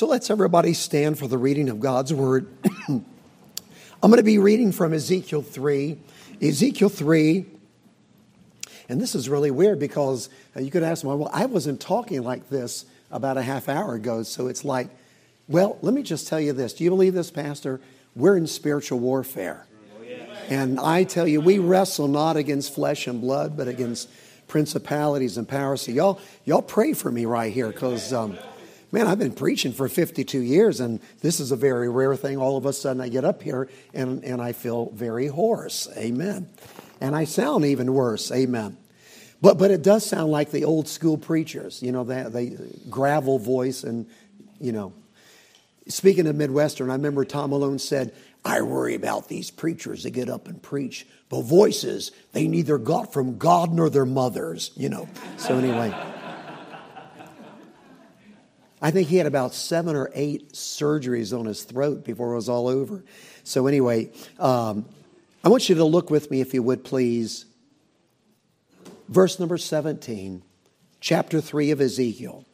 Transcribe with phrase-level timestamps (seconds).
[0.00, 2.48] So let's everybody stand for the reading of God's word.
[2.88, 3.04] I'm
[4.00, 5.98] going to be reading from Ezekiel 3.
[6.40, 7.44] Ezekiel 3.
[8.88, 12.48] And this is really weird because uh, you could ask well, I wasn't talking like
[12.48, 14.22] this about a half hour ago.
[14.22, 14.88] So it's like,
[15.48, 16.72] well, let me just tell you this.
[16.72, 17.78] Do you believe this, Pastor?
[18.16, 19.66] We're in spiritual warfare.
[20.48, 24.08] And I tell you, we wrestle not against flesh and blood, but against
[24.48, 25.82] principalities and powers.
[25.82, 28.38] So y'all, y'all pray for me right here because, um,
[28.92, 32.38] man, I've been preaching for 52 years, and this is a very rare thing.
[32.38, 35.88] All of a sudden, I get up here and, and I feel very hoarse.
[35.96, 36.48] Amen.
[37.00, 38.30] And I sound even worse.
[38.32, 38.76] Amen.
[39.40, 42.56] But, but it does sound like the old school preachers, you know, that they
[42.90, 44.06] gravel voice and,
[44.60, 44.92] you know.
[45.88, 50.28] Speaking of Midwestern, I remember Tom Malone said, I worry about these preachers that get
[50.28, 51.06] up and preach.
[51.30, 55.08] The voices they neither got from God nor their mothers, you know.
[55.36, 55.94] So, anyway.
[58.82, 62.48] I think he had about seven or eight surgeries on his throat before it was
[62.48, 63.04] all over.
[63.44, 64.86] So, anyway, um,
[65.44, 67.44] I want you to look with me, if you would, please.
[69.08, 70.42] Verse number 17,
[71.00, 72.44] chapter 3 of Ezekiel.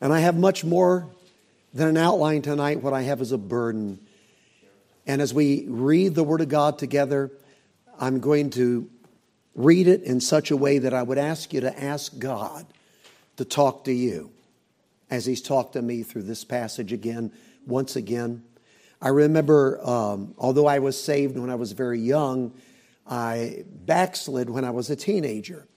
[0.00, 1.08] And I have much more
[1.74, 2.82] than an outline tonight.
[2.82, 3.98] What I have is a burden.
[5.06, 7.30] And as we read the Word of God together,
[8.00, 8.88] I'm going to
[9.54, 12.66] read it in such a way that I would ask you to ask God
[13.36, 14.30] to talk to you
[15.12, 17.32] as He's talked to me through this passage again,
[17.66, 18.42] once again.
[19.00, 22.54] I remember, um, although I was saved when I was very young,
[23.06, 25.68] I backslid when I was a teenager.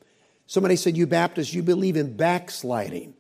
[0.48, 3.14] Somebody said, You Baptists, you believe in backsliding.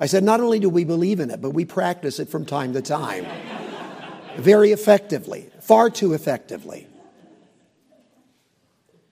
[0.00, 2.72] I said, Not only do we believe in it, but we practice it from time
[2.72, 3.24] to time
[4.36, 6.88] very effectively, far too effectively.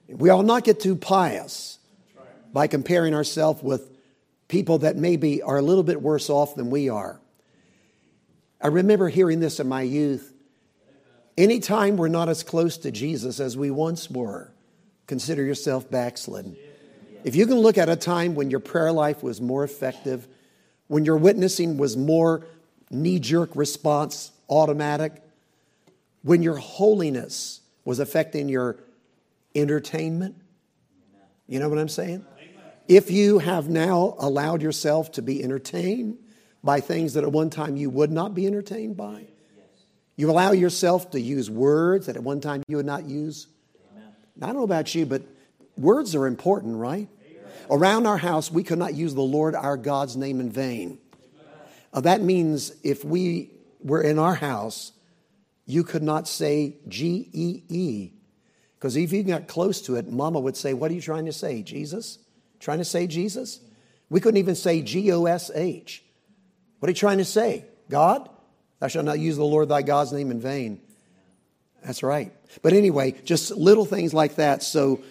[0.09, 1.79] We all not get too pious
[2.51, 3.90] by comparing ourselves with
[4.51, 7.19] people that maybe are a little bit worse off than we are.
[8.61, 10.33] I remember hearing this in my youth.
[11.37, 14.51] Anytime we're not as close to Jesus as we once were,
[15.07, 16.57] consider yourself backslidden.
[17.23, 20.27] If you can look at a time when your prayer life was more effective,
[20.87, 22.45] when your witnessing was more
[22.89, 25.23] knee jerk response automatic,
[26.23, 28.75] when your holiness was affecting your
[29.55, 30.35] entertainment.
[31.47, 32.25] You know what I'm saying?
[32.91, 36.17] If you have now allowed yourself to be entertained
[36.61, 39.27] by things that at one time you would not be entertained by,
[40.17, 43.47] you allow yourself to use words that at one time you would not use.
[44.41, 45.21] I don't know about you, but
[45.77, 47.07] words are important, right?
[47.69, 50.97] Around our house, we could not use the Lord our God's name in vain.
[51.93, 54.91] Uh, that means if we were in our house,
[55.65, 58.11] you could not say G E E.
[58.77, 61.31] Because if you got close to it, mama would say, What are you trying to
[61.31, 61.61] say?
[61.61, 62.17] Jesus?
[62.61, 63.59] Trying to say Jesus?
[64.09, 66.03] We couldn't even say G O S H.
[66.79, 67.65] What are you trying to say?
[67.89, 68.29] God?
[68.79, 70.79] Thou shalt not use the Lord thy God's name in vain.
[71.83, 72.31] That's right.
[72.61, 74.63] But anyway, just little things like that.
[74.63, 75.03] So,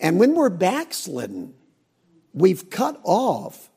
[0.00, 1.54] and when we're backslidden,
[2.34, 3.70] we've cut off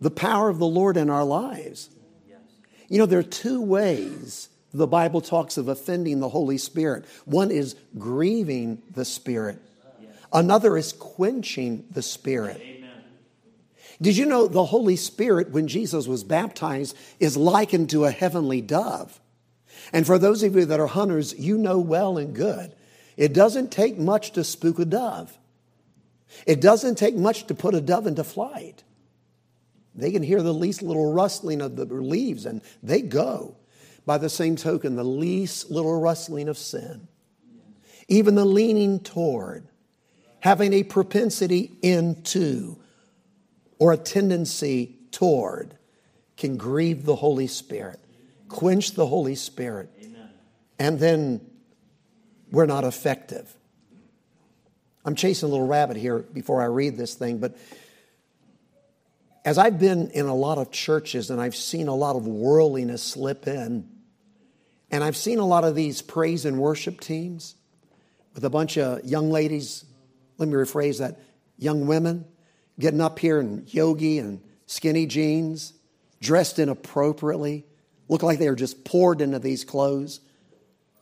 [0.00, 1.90] the power of the Lord in our lives.
[2.88, 7.04] You know, there are two ways the Bible talks of offending the Holy Spirit.
[7.24, 9.60] One is grieving the Spirit,
[10.34, 12.60] another is quenching the Spirit.
[12.60, 12.90] Amen.
[14.02, 18.60] Did you know the Holy Spirit, when Jesus was baptized, is likened to a heavenly
[18.60, 19.20] dove?
[19.92, 22.74] And for those of you that are hunters, you know well and good.
[23.16, 25.38] It doesn't take much to spook a dove.
[26.46, 28.82] It doesn't take much to put a dove into flight.
[29.94, 33.56] They can hear the least little rustling of the leaves and they go.
[34.04, 37.08] By the same token, the least little rustling of sin,
[38.08, 39.66] even the leaning toward,
[40.44, 42.76] having a propensity into,
[43.78, 45.74] or a tendency toward,
[46.36, 47.98] can grieve the Holy Spirit,
[48.50, 49.88] quench the Holy Spirit,
[50.78, 51.40] and then
[52.50, 53.54] we're not effective.
[55.06, 57.56] I'm chasing a little rabbit here before I read this thing, but
[59.46, 63.02] as I've been in a lot of churches and I've seen a lot of worldliness
[63.02, 63.88] slip in,
[64.90, 67.54] and I've seen a lot of these praise and worship teams
[68.34, 69.86] with a bunch of young ladies,
[70.38, 71.20] let me rephrase that,
[71.56, 72.24] young women
[72.78, 75.72] getting up here in yogi and skinny jeans,
[76.20, 77.64] dressed inappropriately,
[78.08, 80.20] look like they are just poured into these clothes.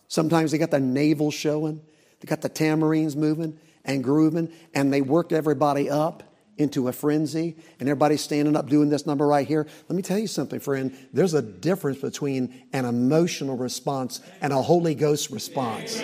[0.08, 1.81] Sometimes they got the navel showing,
[2.20, 6.23] they got the tamarines moving and grooving, and they worked everybody up
[6.58, 9.67] into a frenzy and everybody's standing up doing this number right here.
[9.88, 10.96] Let me tell you something, friend.
[11.12, 16.02] There's a difference between an emotional response and a Holy Ghost response.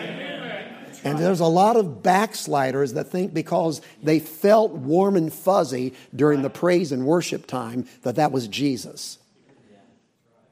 [1.05, 6.43] And there's a lot of backsliders that think because they felt warm and fuzzy during
[6.43, 9.19] the praise and worship time that that was Jesus.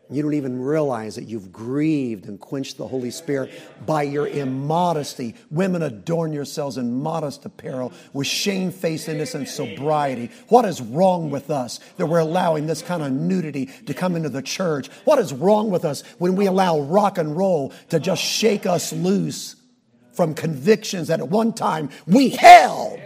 [0.08, 3.50] You don't even realize that you've grieved and quenched the Holy Spirit
[3.84, 5.34] by your immodesty.
[5.50, 10.30] Women adorn yourselves in modest apparel with shamefacedness and sobriety.
[10.48, 14.28] What is wrong with us that we're allowing this kind of nudity to come into
[14.28, 14.88] the church?
[15.04, 18.92] What is wrong with us when we allow rock and roll to just shake us
[18.92, 19.56] loose
[20.16, 22.98] from convictions that at one time we held?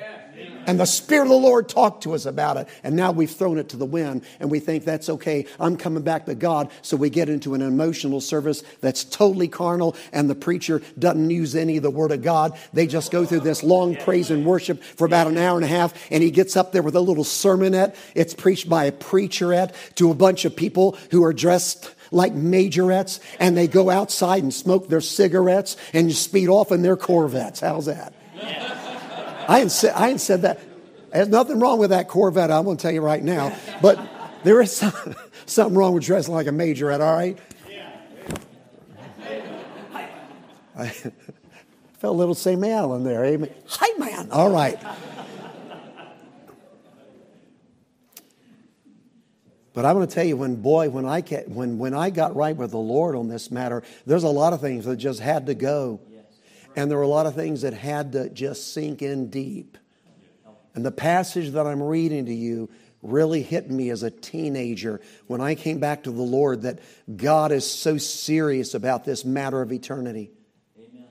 [0.67, 2.69] And the Spirit of the Lord talked to us about it.
[2.85, 5.47] And now we've thrown it to the wind and we think that's okay.
[5.59, 6.71] I'm coming back to God.
[6.83, 11.57] So we get into an emotional service that's totally carnal and the preacher doesn't use
[11.57, 12.59] any of the Word of God.
[12.73, 15.69] They just go through this long praise and worship for about an hour and a
[15.69, 17.97] half and he gets up there with a little sermonette.
[18.15, 23.21] It's preached by a preacherette to a bunch of people who are dressed like majorettes
[23.39, 27.61] and they go outside and smoke their cigarettes and you speed off in their Corvettes.
[27.61, 28.15] How's that?
[29.49, 30.61] I ain't, said, I ain't said that.
[31.13, 33.57] There's nothing wrong with that Corvette, I'm going to tell you right now.
[33.83, 33.99] But
[34.45, 34.93] there is some,
[35.47, 37.39] something wrong with dressing like a majorette, all right?
[40.77, 40.87] I
[41.99, 42.65] felt a little St.
[42.65, 43.25] Allen there.
[43.25, 43.51] Amen.
[43.67, 44.31] Hi, man.
[44.31, 44.79] All right.
[49.73, 52.57] But I'm going to tell you, when boy, when I when when I got right
[52.57, 55.55] with the Lord on this matter, there's a lot of things that just had to
[55.55, 56.01] go.
[56.77, 59.77] And there were a lot of things that had to just sink in deep.
[60.75, 62.71] And the passage that I'm reading to you
[63.03, 66.79] really hit me as a teenager when I came back to the Lord that
[67.17, 70.31] God is so serious about this matter of eternity.
[70.79, 71.09] Amen.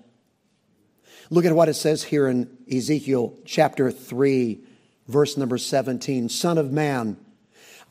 [1.29, 4.63] Look at what it says here in Ezekiel chapter 3,
[5.07, 7.17] verse number 17 Son of man,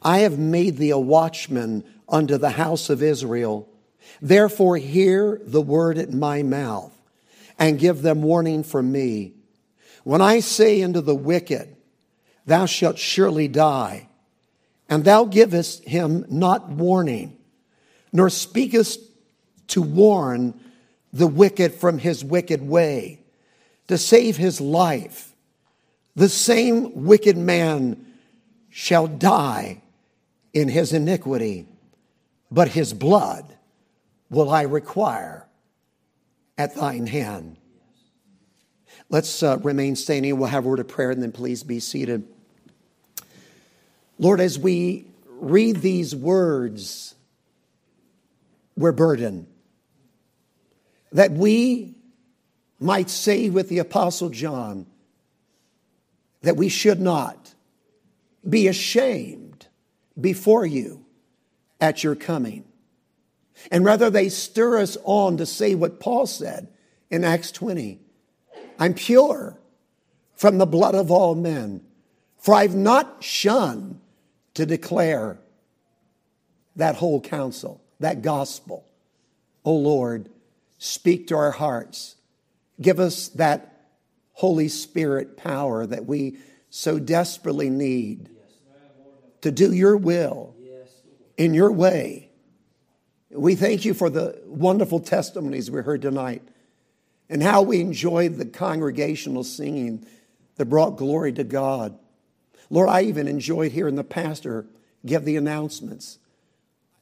[0.02, 3.68] I have made thee a watchman unto the house of Israel.
[4.20, 6.92] Therefore, hear the word at my mouth
[7.58, 9.34] and give them warning from me.
[10.04, 11.76] When I say unto the wicked,
[12.46, 14.08] Thou shalt surely die,
[14.88, 17.36] and thou givest him not warning,
[18.10, 19.00] nor speakest
[19.68, 20.58] to warn
[21.12, 23.20] the wicked from his wicked way,
[23.88, 25.34] to save his life,
[26.16, 28.06] the same wicked man
[28.70, 29.82] shall die
[30.52, 31.66] in his iniquity,
[32.50, 33.56] but his blood
[34.30, 35.46] will I require
[36.56, 37.56] at thine hand.
[39.10, 40.38] Let's uh, remain standing.
[40.38, 42.26] We'll have a word of prayer and then please be seated.
[44.18, 47.14] Lord, as we read these words,
[48.76, 49.46] we're burdened.
[51.12, 51.94] That we
[52.80, 54.86] might say with the Apostle John
[56.42, 57.54] that we should not
[58.48, 59.47] be ashamed
[60.20, 61.04] before you
[61.80, 62.64] at your coming.
[63.70, 66.68] And rather, they stir us on to say what Paul said
[67.10, 68.00] in Acts 20
[68.78, 69.58] I'm pure
[70.36, 71.82] from the blood of all men,
[72.36, 74.00] for I've not shunned
[74.54, 75.38] to declare
[76.76, 78.84] that whole counsel, that gospel.
[79.64, 80.30] O oh Lord,
[80.78, 82.14] speak to our hearts.
[82.80, 83.88] Give us that
[84.34, 86.38] Holy Spirit power that we
[86.70, 88.30] so desperately need
[89.42, 90.54] to do your will
[91.36, 92.28] in your way
[93.30, 96.42] we thank you for the wonderful testimonies we heard tonight
[97.28, 100.06] and how we enjoyed the congregational singing
[100.56, 101.98] that brought glory to God.
[102.70, 104.66] Lord, I even enjoyed hearing the pastor
[105.04, 106.18] give the announcements.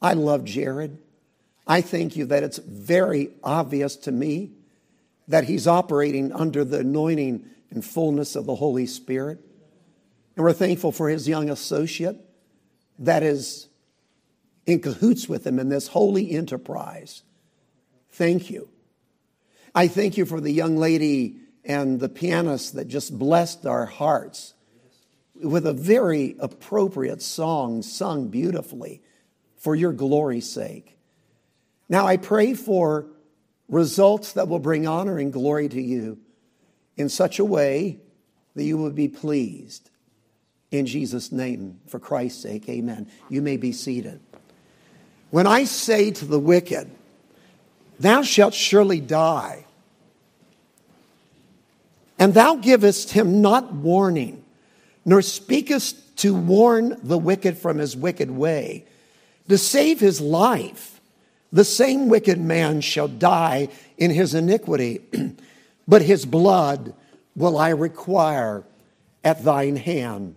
[0.01, 0.97] I love Jared.
[1.65, 4.51] I thank you that it's very obvious to me
[5.27, 9.39] that he's operating under the anointing and fullness of the Holy Spirit.
[10.35, 12.17] And we're thankful for his young associate
[12.99, 13.67] that is
[14.65, 17.23] in cahoots with them in this holy enterprise.
[18.11, 18.69] Thank you.
[19.73, 24.53] I thank you for the young lady and the pianist that just blessed our hearts
[25.35, 29.01] with a very appropriate song sung beautifully
[29.57, 30.97] for your glory's sake.
[31.89, 33.07] Now I pray for
[33.69, 36.17] results that will bring honor and glory to you
[36.95, 37.99] in such a way
[38.55, 39.89] that you will be pleased.
[40.71, 43.07] In Jesus' name, for Christ's sake, amen.
[43.29, 44.19] You may be seated.
[45.29, 46.89] When I say to the wicked,
[47.99, 49.65] Thou shalt surely die,
[52.19, 54.43] and thou givest him not warning,
[55.05, 58.85] nor speakest to warn the wicked from his wicked way,
[59.49, 60.99] to save his life,
[61.51, 65.01] the same wicked man shall die in his iniquity,
[65.87, 66.93] but his blood
[67.35, 68.63] will I require
[69.23, 70.35] at thine hand.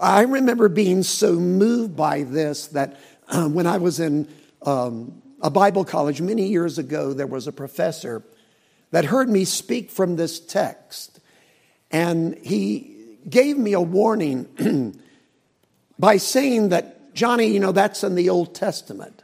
[0.00, 4.28] I remember being so moved by this that um, when I was in
[4.62, 8.22] um, a Bible college many years ago, there was a professor
[8.90, 11.20] that heard me speak from this text.
[11.90, 15.00] And he gave me a warning
[15.98, 19.22] by saying that, Johnny, you know, that's in the Old Testament.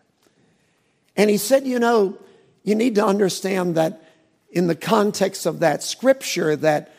[1.16, 2.18] And he said, You know,
[2.64, 4.02] you need to understand that
[4.50, 6.92] in the context of that scripture, that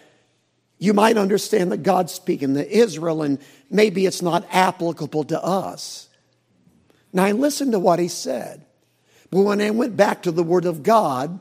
[0.83, 6.09] you might understand that God's speaking to Israel and maybe it's not applicable to us.
[7.13, 8.65] Now, I listened to what he said.
[9.29, 11.39] But when I went back to the Word of God,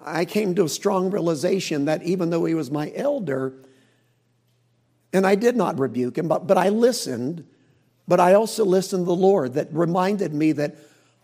[0.00, 3.52] I came to a strong realization that even though he was my elder,
[5.12, 7.44] and I did not rebuke him, but, but I listened,
[8.08, 10.76] but I also listened to the Lord that reminded me that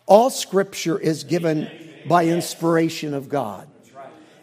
[0.05, 1.71] all scripture is given
[2.07, 3.69] by inspiration of God.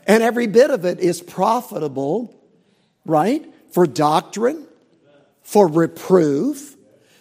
[0.08, 2.39] And every bit of it is profitable,
[3.06, 3.46] right?
[3.72, 4.66] For doctrine,
[5.42, 6.76] for reproof,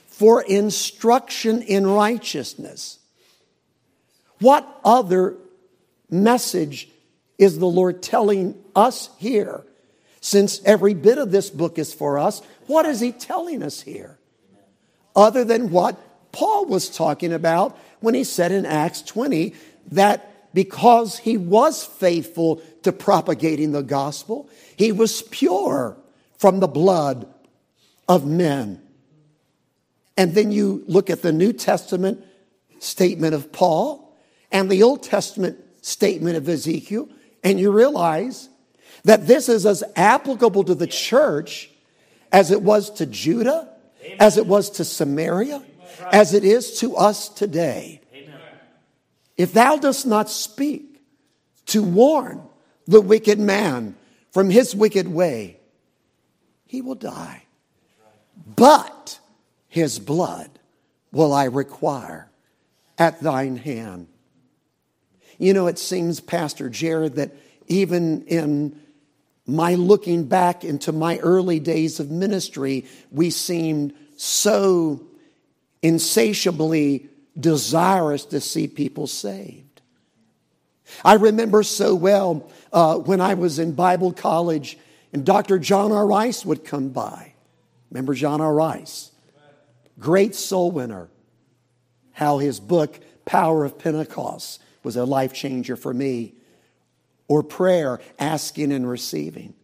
[0.07, 2.99] for instruction in righteousness.
[4.41, 5.37] What other
[6.11, 6.89] message
[7.39, 9.65] is the Lord telling us here?
[10.21, 14.19] Since every bit of this book is for us, what is He telling us here?
[15.15, 15.99] Other than what
[16.33, 19.55] Paul was talking about when he said in Acts 20
[19.93, 25.97] that because he was faithful to propagating the gospel, he was pure
[26.39, 27.33] from the blood
[28.09, 28.83] of men.
[30.17, 32.25] And then you look at the New Testament
[32.81, 34.17] statement of Paul
[34.51, 37.09] and the Old Testament statement of Ezekiel,
[37.45, 38.49] and you realize
[39.05, 41.71] that this is as applicable to the church
[42.33, 43.69] as it was to Judah,
[44.19, 45.63] as it was to Samaria,
[46.13, 48.01] as it is to us today.
[49.37, 51.01] If thou dost not speak
[51.67, 52.43] to warn
[52.89, 53.95] the wicked man
[54.33, 55.61] from his wicked way,
[56.67, 57.45] he will die.
[58.57, 59.21] But
[59.69, 60.51] his blood
[61.13, 62.31] will I require
[62.97, 64.09] at thine hand.
[65.39, 67.33] You know, it seems, Pastor Jared, that
[67.69, 68.81] even in
[69.47, 75.07] my looking back into my early days of ministry, we seemed so
[75.83, 79.68] insatiably desirous to see people saved.
[81.05, 84.79] I remember so well uh, when I was in Bible college
[85.13, 85.59] and Dr.
[85.59, 86.07] John R.
[86.07, 87.35] Rice would come by.
[87.91, 88.53] Remember John R.
[88.53, 89.13] Rice?
[89.99, 91.09] Great soul winner.
[92.13, 96.35] How his book, Power of Pentecost, was a life changer for me.
[97.27, 99.55] Or prayer, asking and receiving.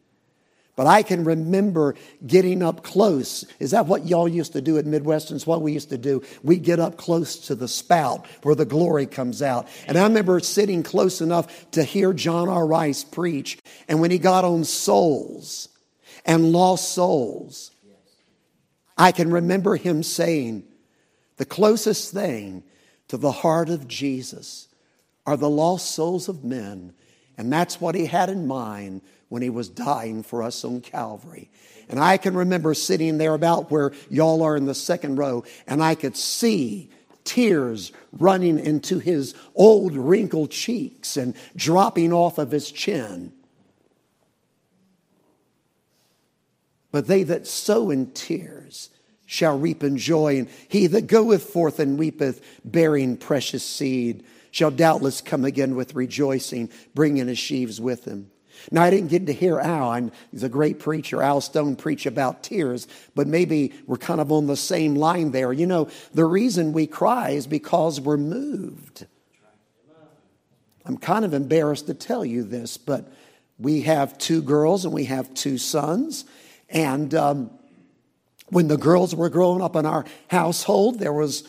[0.76, 1.94] But I can remember
[2.26, 3.44] getting up close.
[3.60, 5.46] Is that what y'all used to do at Midwestern's?
[5.46, 6.22] What we used to do?
[6.42, 9.68] We get up close to the spout where the glory comes out.
[9.86, 12.66] And I remember sitting close enough to hear John R.
[12.66, 13.58] Rice preach.
[13.86, 15.68] And when he got on souls
[16.24, 17.70] and lost souls,
[18.98, 20.64] I can remember him saying,
[21.36, 22.64] the closest thing
[23.08, 24.68] to the heart of Jesus
[25.26, 26.94] are the lost souls of men.
[27.36, 29.02] And that's what he had in mind
[29.34, 31.50] when he was dying for us on Calvary.
[31.88, 35.82] And I can remember sitting there about where y'all are in the second row, and
[35.82, 36.88] I could see
[37.24, 43.32] tears running into his old wrinkled cheeks and dropping off of his chin.
[46.92, 48.88] But they that sow in tears
[49.26, 54.22] shall reap in joy, and he that goeth forth and weepeth, bearing precious seed,
[54.52, 58.30] shall doubtless come again with rejoicing, bringing his sheaves with him.
[58.70, 62.06] Now, I didn't get to hear Al, and he's a great preacher, Al Stone, preach
[62.06, 65.52] about tears, but maybe we're kind of on the same line there.
[65.52, 69.06] You know, the reason we cry is because we're moved.
[70.84, 73.10] I'm kind of embarrassed to tell you this, but
[73.58, 76.24] we have two girls and we have two sons.
[76.68, 77.50] And um,
[78.48, 81.48] when the girls were growing up in our household, there was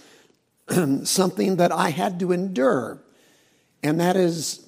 [1.04, 3.02] something that I had to endure.
[3.84, 4.66] And that is,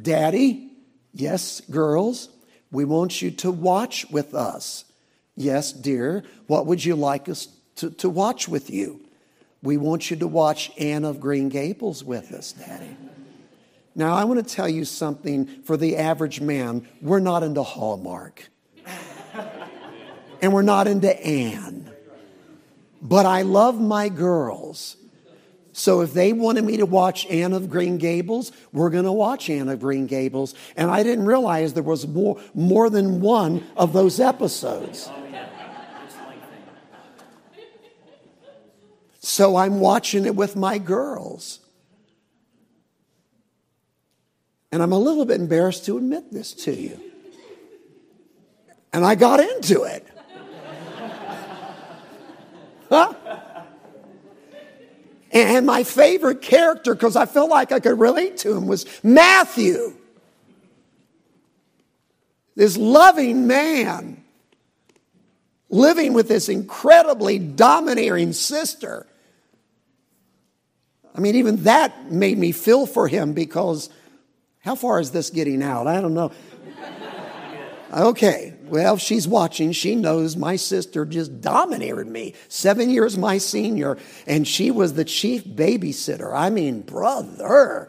[0.00, 0.70] Daddy,
[1.14, 2.28] Yes, girls,
[2.72, 4.84] we want you to watch with us.
[5.36, 9.00] Yes, dear, what would you like us to, to watch with you?
[9.62, 12.96] We want you to watch Anne of Green Gables with us, Daddy.
[13.94, 16.86] Now, I want to tell you something for the average man.
[17.00, 18.48] We're not into Hallmark.
[20.42, 21.90] and we're not into Anne.
[23.00, 24.96] But I love my girls.
[25.76, 29.50] So if they wanted me to watch Anne of Green Gables, we're going to watch
[29.50, 30.54] Anne of Green Gables.
[30.76, 35.10] And I didn't realize there was more, more than one of those episodes.
[39.18, 41.58] So I'm watching it with my girls.
[44.70, 47.00] And I'm a little bit embarrassed to admit this to you.
[48.92, 50.06] And I got into it.
[52.88, 53.40] huh?
[55.34, 59.92] And my favorite character, because I felt like I could relate to him, was Matthew.
[62.54, 64.22] This loving man
[65.68, 69.08] living with this incredibly domineering sister.
[71.16, 73.90] I mean, even that made me feel for him because
[74.60, 75.88] how far is this getting out?
[75.88, 76.32] I don't know.
[77.92, 79.70] Okay, well, she's watching.
[79.70, 82.34] She knows my sister just dominated me.
[82.48, 86.34] Seven years my senior, and she was the chief babysitter.
[86.34, 87.88] I mean, brother.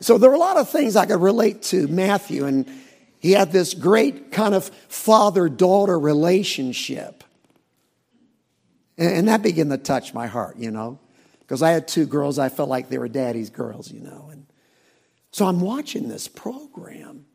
[0.00, 2.66] So there were a lot of things I could relate to Matthew, and
[3.18, 7.22] he had this great kind of father daughter relationship.
[8.96, 10.98] And that began to touch my heart, you know,
[11.40, 12.38] because I had two girls.
[12.38, 14.30] I felt like they were daddy's girls, you know.
[14.32, 14.46] And
[15.32, 17.25] so I'm watching this program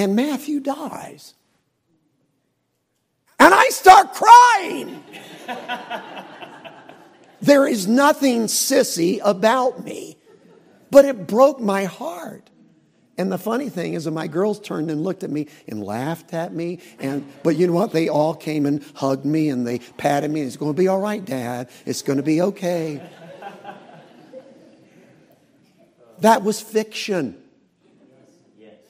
[0.00, 1.34] and Matthew dies.
[3.38, 5.04] And I start crying.
[7.42, 10.16] there is nothing sissy about me,
[10.90, 12.48] but it broke my heart.
[13.18, 16.32] And the funny thing is that my girls turned and looked at me and laughed
[16.32, 16.78] at me.
[16.98, 17.92] And but you know what?
[17.92, 20.40] They all came and hugged me and they patted me.
[20.40, 21.68] It's going to be all right, Dad.
[21.84, 23.02] It's going to be okay.
[26.20, 27.39] that was fiction.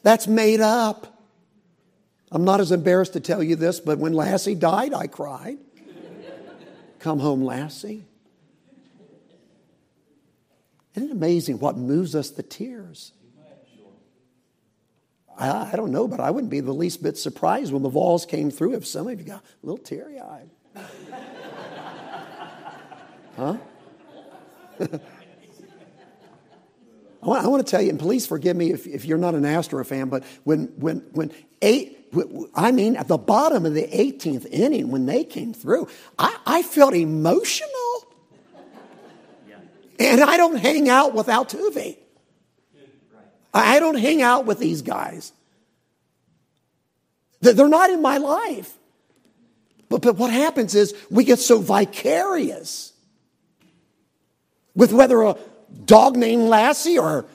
[0.03, 1.19] That's made up.
[2.33, 5.59] I'm not as embarrassed to tell you this, but when Lassie died, I cried.
[7.01, 8.05] Come home, Lassie.
[10.95, 13.13] Isn't it amazing what moves us to tears?
[15.39, 18.27] I, I, don't know, but I wouldn't be the least bit surprised when the Vols
[18.27, 20.51] came through if some of you got a little teary eyed.
[23.37, 23.57] huh?
[27.23, 29.35] I want, I want, to tell you, and please forgive me if, if you're not
[29.35, 32.09] an Astro fan, but when, when, when eight,
[32.55, 36.63] I mean, at the bottom of the 18th inning, when they came through, I, I
[36.63, 37.71] felt emotional.
[39.99, 41.99] And I don't hang out with Altuve.
[43.53, 45.33] I don't hang out with these guys.
[47.41, 48.77] They're not in my life.
[49.91, 52.93] But, but what happens is we get so vicarious
[54.75, 55.37] with whether a
[55.85, 57.27] dog named Lassie or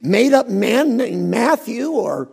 [0.00, 2.28] made up man named Matthew or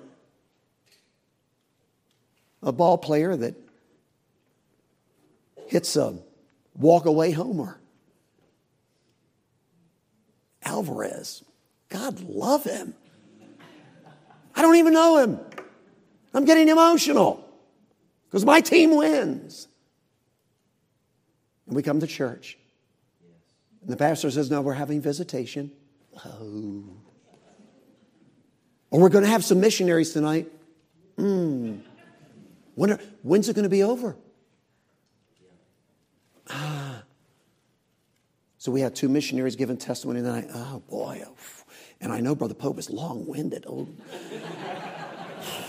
[2.62, 3.56] a ball player that
[5.68, 6.18] hits a
[6.78, 7.80] walk away homer.
[10.64, 11.44] Alvarez,
[11.90, 12.94] God love him.
[14.56, 15.40] I don't even know him.
[16.34, 17.48] I'm getting emotional
[18.26, 19.68] because my team wins.
[21.68, 22.58] And we come to church.
[23.82, 25.72] And the pastor says, No, we're having visitation.
[26.26, 26.84] Oh.
[28.90, 30.52] Or we're going to have some missionaries tonight.
[31.18, 31.78] Hmm.
[32.76, 34.16] When when's it going to be over?
[36.50, 37.04] Ah.
[38.58, 40.48] So we had two missionaries giving testimony tonight.
[40.54, 41.24] Oh, boy.
[42.00, 43.66] And I know Brother Pope is long winded.
[43.68, 43.88] Oh.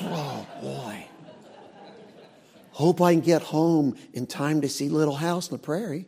[0.02, 1.06] oh, boy.
[2.72, 6.06] Hope I can get home in time to see Little House on the Prairie.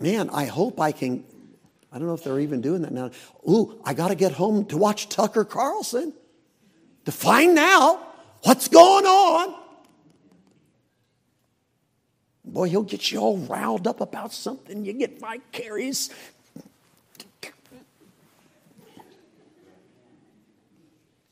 [0.00, 1.24] Man, I hope I can.
[1.92, 3.10] I don't know if they're even doing that now.
[3.48, 6.12] Ooh, I got to get home to watch Tucker Carlson
[7.04, 8.06] to find out
[8.46, 9.56] What's going on?
[12.44, 14.84] Boy, he'll get you all riled up about something.
[14.84, 16.10] You get vicarious.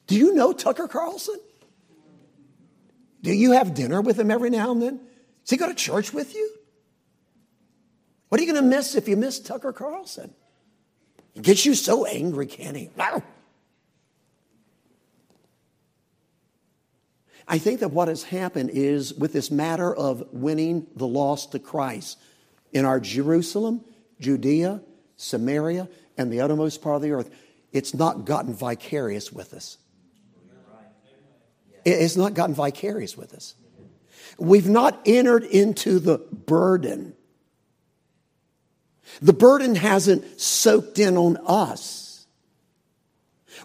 [0.09, 1.39] Do you know Tucker Carlson?
[3.23, 4.97] Do you have dinner with him every now and then?
[5.45, 6.51] Does he go to church with you?
[8.35, 10.35] What are you going to miss if you miss Tucker Carlson?
[11.35, 12.91] He gets you so angry, can he?
[17.47, 21.61] I think that what has happened is with this matter of winning the lost to
[21.61, 22.19] Christ
[22.73, 23.85] in our Jerusalem,
[24.19, 24.83] Judea,
[25.15, 27.31] Samaria, and the uttermost part of the earth,
[27.71, 29.79] it's not gotten vicarious with us.
[31.85, 33.55] It's not gotten vicarious with us.
[34.39, 37.15] We've not entered into the burden.
[39.21, 42.27] The burden hasn't soaked in on us.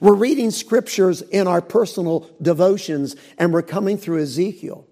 [0.02, 4.86] We're reading scriptures in our personal devotions and we're coming through Ezekiel.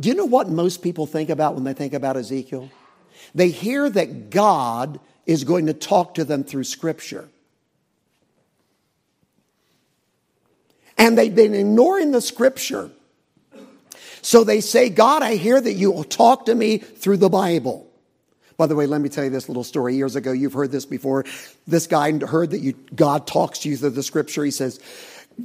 [0.00, 2.70] Do you know what most people think about when they think about Ezekiel?
[3.34, 7.28] They hear that God is going to talk to them through scripture.
[10.96, 12.90] And they've been ignoring the scripture.
[14.22, 17.87] So they say, God, I hear that you will talk to me through the Bible.
[18.58, 19.94] By the way, let me tell you this little story.
[19.94, 21.24] Years ago, you've heard this before.
[21.68, 24.44] This guy heard that you, God talks to you through the scripture.
[24.44, 24.80] He says,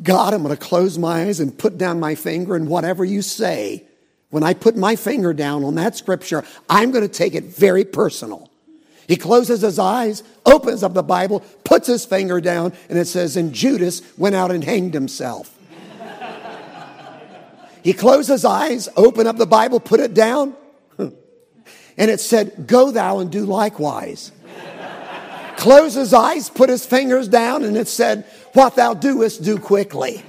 [0.02, 3.22] God, I'm going to close my eyes and put down my finger, and whatever you
[3.22, 3.84] say,
[4.32, 7.86] when I put my finger down on that scripture, I'm going to take it very
[7.86, 8.50] personal.
[9.08, 13.38] He closes his eyes, opens up the Bible, puts his finger down, and it says,
[13.38, 15.56] And Judas went out and hanged himself.
[17.84, 20.56] he closed his eyes, opened up the Bible, put it down.
[21.98, 24.32] And it said, Go thou and do likewise.
[25.58, 30.24] Close his eyes, put his fingers down, and it said, What thou doest, do quickly.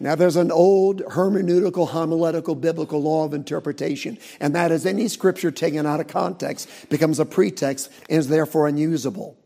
[0.00, 5.50] Now, there's an old hermeneutical, homiletical, biblical law of interpretation, and that is any scripture
[5.50, 9.36] taken out of context becomes a pretext and is therefore unusable.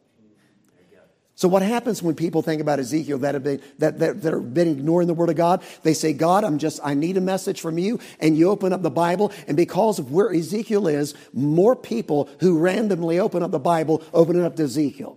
[1.38, 4.52] So, what happens when people think about Ezekiel that have been, that, that, that have
[4.52, 5.62] been ignoring the Word of God?
[5.84, 8.00] They say, God, I'm just, I need a message from you.
[8.18, 12.58] And you open up the Bible, and because of where Ezekiel is, more people who
[12.58, 15.16] randomly open up the Bible open it up to Ezekiel.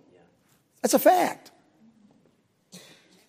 [0.84, 1.50] That's a fact.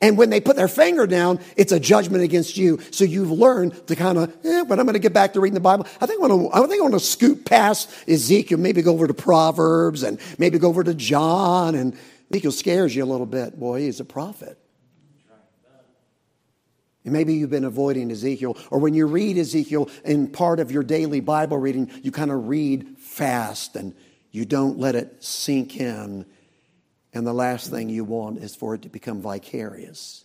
[0.02, 2.78] And when they put their finger down, it's a judgment against you.
[2.90, 5.54] So you've learned to kind of, eh, but I'm going to get back to reading
[5.54, 5.86] the Bible.
[5.98, 10.58] I think I want to, scoot past Ezekiel, maybe go over to Proverbs and maybe
[10.58, 11.96] go over to John and
[12.32, 13.58] Ezekiel scares you a little bit.
[13.60, 14.58] Boy, he's a prophet.
[17.04, 20.84] And maybe you've been avoiding Ezekiel, or when you read Ezekiel in part of your
[20.84, 23.94] daily Bible reading, you kind of read fast and
[24.30, 26.24] you don't let it sink in.
[27.12, 30.24] And the last thing you want is for it to become vicarious.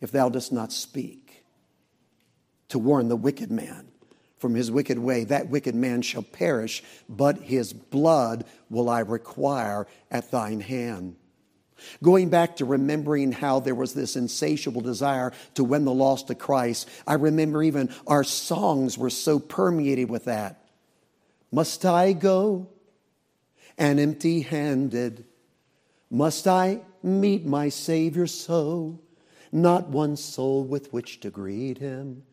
[0.00, 1.44] If thou dost not speak
[2.68, 3.87] to warn the wicked man,
[4.38, 9.86] from his wicked way, that wicked man shall perish, but his blood will I require
[10.10, 11.16] at thine hand.
[12.02, 16.34] Going back to remembering how there was this insatiable desire to win the lost to
[16.34, 20.64] Christ, I remember even our songs were so permeated with that.
[21.52, 22.68] Must I go
[23.76, 25.24] and empty handed?
[26.10, 29.00] Must I meet my Savior so?
[29.50, 32.24] Not one soul with which to greet him.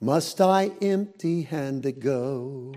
[0.00, 2.74] Must I empty handed go?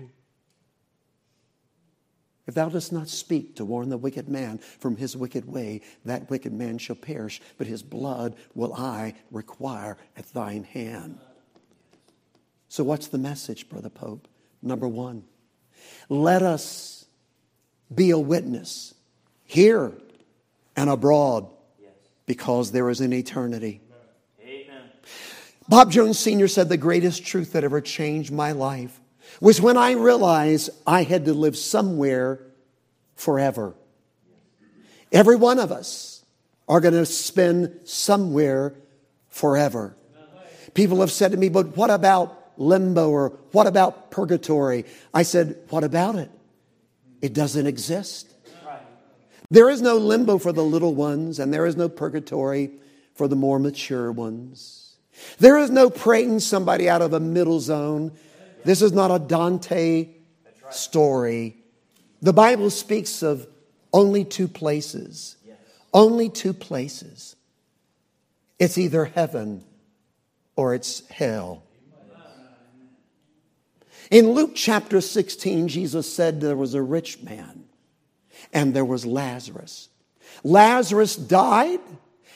[2.46, 6.28] If thou dost not speak to warn the wicked man from his wicked way, that
[6.28, 11.18] wicked man shall perish, but his blood will I require at thine hand.
[12.68, 14.28] So, what's the message, Brother Pope?
[14.60, 15.24] Number one,
[16.10, 17.06] let us
[17.94, 18.94] be a witness
[19.44, 19.92] here
[20.76, 21.48] and abroad
[22.26, 23.80] because there is an eternity.
[25.68, 26.48] Bob Jones Sr.
[26.48, 29.00] said the greatest truth that ever changed my life
[29.40, 32.40] was when I realized I had to live somewhere
[33.14, 33.74] forever.
[35.10, 36.24] Every one of us
[36.68, 38.74] are going to spend somewhere
[39.28, 39.96] forever.
[40.74, 44.84] People have said to me, but what about limbo or what about purgatory?
[45.12, 46.30] I said, what about it?
[47.22, 48.34] It doesn't exist.
[49.50, 52.72] There is no limbo for the little ones, and there is no purgatory
[53.14, 54.83] for the more mature ones.
[55.38, 58.12] There is no praying somebody out of a middle zone.
[58.64, 60.08] This is not a Dante
[60.70, 61.56] story.
[62.22, 63.46] The Bible speaks of
[63.92, 65.36] only two places.
[65.92, 67.36] Only two places.
[68.58, 69.64] It's either heaven
[70.56, 71.62] or it's hell.
[74.10, 77.64] In Luke chapter 16, Jesus said there was a rich man
[78.52, 79.88] and there was Lazarus.
[80.42, 81.80] Lazarus died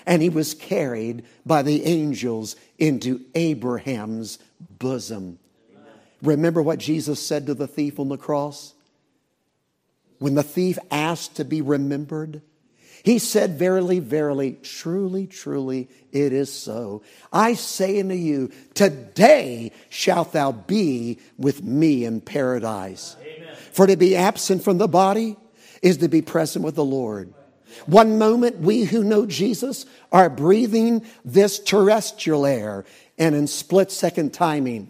[0.09, 4.39] and he was carried by the angels into Abraham's
[4.79, 5.39] bosom.
[6.23, 8.73] Remember what Jesus said to the thief on the cross?
[10.19, 12.41] When the thief asked to be remembered,
[13.05, 17.03] he said, Verily, verily, truly, truly, it is so.
[17.31, 23.15] I say unto you, today shalt thou be with me in paradise.
[23.21, 23.55] Amen.
[23.73, 25.37] For to be absent from the body
[25.83, 27.35] is to be present with the Lord.
[27.87, 32.85] One moment, we who know Jesus are breathing this terrestrial air,
[33.19, 34.89] and in split second timing,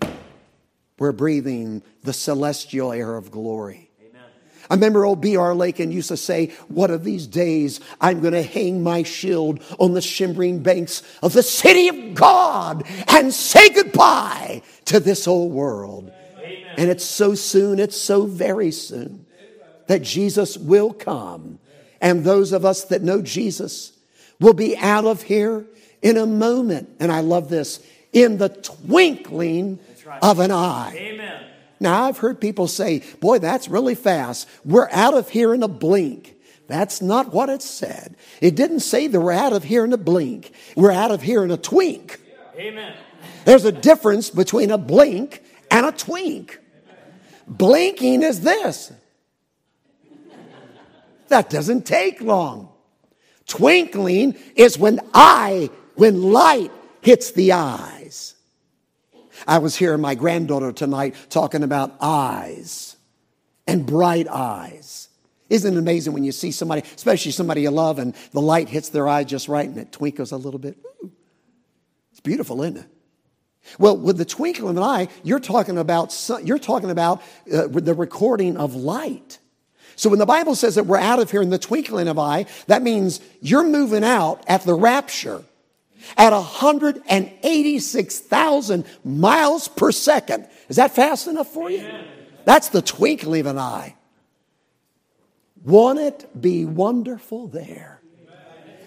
[0.99, 3.91] we're breathing the celestial air of glory.
[4.01, 4.23] Amen.
[4.71, 5.55] I remember old B.R.
[5.55, 9.95] Lakin used to say, One of these days I'm going to hang my shield on
[9.95, 16.13] the shimmering banks of the city of God and say goodbye to this old world.
[16.39, 16.75] Amen.
[16.77, 19.27] And it's so soon, it's so very soon
[19.87, 21.59] that Jesus will come
[22.01, 23.93] and those of us that know Jesus
[24.41, 25.67] will be out of here
[26.03, 26.89] in a moment.
[27.01, 30.23] And I love this in the twinkling right.
[30.23, 30.95] of an eye.
[30.97, 31.45] Amen.
[31.81, 34.49] Now, I've heard people say, boy, that's really fast.
[34.65, 36.35] We're out of here in a blink.
[36.67, 38.17] That's not what it said.
[38.41, 40.53] It didn't say that we're out of here in a blink.
[40.77, 42.21] We're out of here in a twink.
[42.57, 42.95] Amen.
[43.45, 46.59] There's a difference between a blink and a twink.
[47.47, 48.93] Blinking is this
[51.29, 52.71] that doesn't take long.
[53.47, 58.35] Twinkling is when eye, when light hits the eyes.
[59.47, 62.97] I was hearing my granddaughter tonight talking about eyes
[63.67, 65.09] and bright eyes.
[65.49, 68.91] Isn't it amazing when you see somebody, especially somebody you love, and the light hits
[68.91, 70.77] their eye just right and it twinkles a little bit?
[72.11, 72.87] It's beautiful, isn't it?
[73.79, 77.95] Well, with the twinkle of an eye, you're talking about, you're talking about uh, the
[77.95, 79.39] recording of light.
[79.99, 82.25] So when the Bible says that we're out of here in the twinkling of an
[82.25, 85.43] eye, that means you're moving out at the rapture
[86.17, 90.47] at 186,000 miles per second.
[90.69, 91.85] Is that fast enough for you?
[92.45, 93.97] That's the twinkling of an eye.
[95.65, 98.01] Won't it be wonderful there?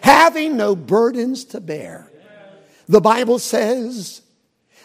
[0.04, 2.10] Having no burdens to bear.
[2.88, 4.21] The Bible says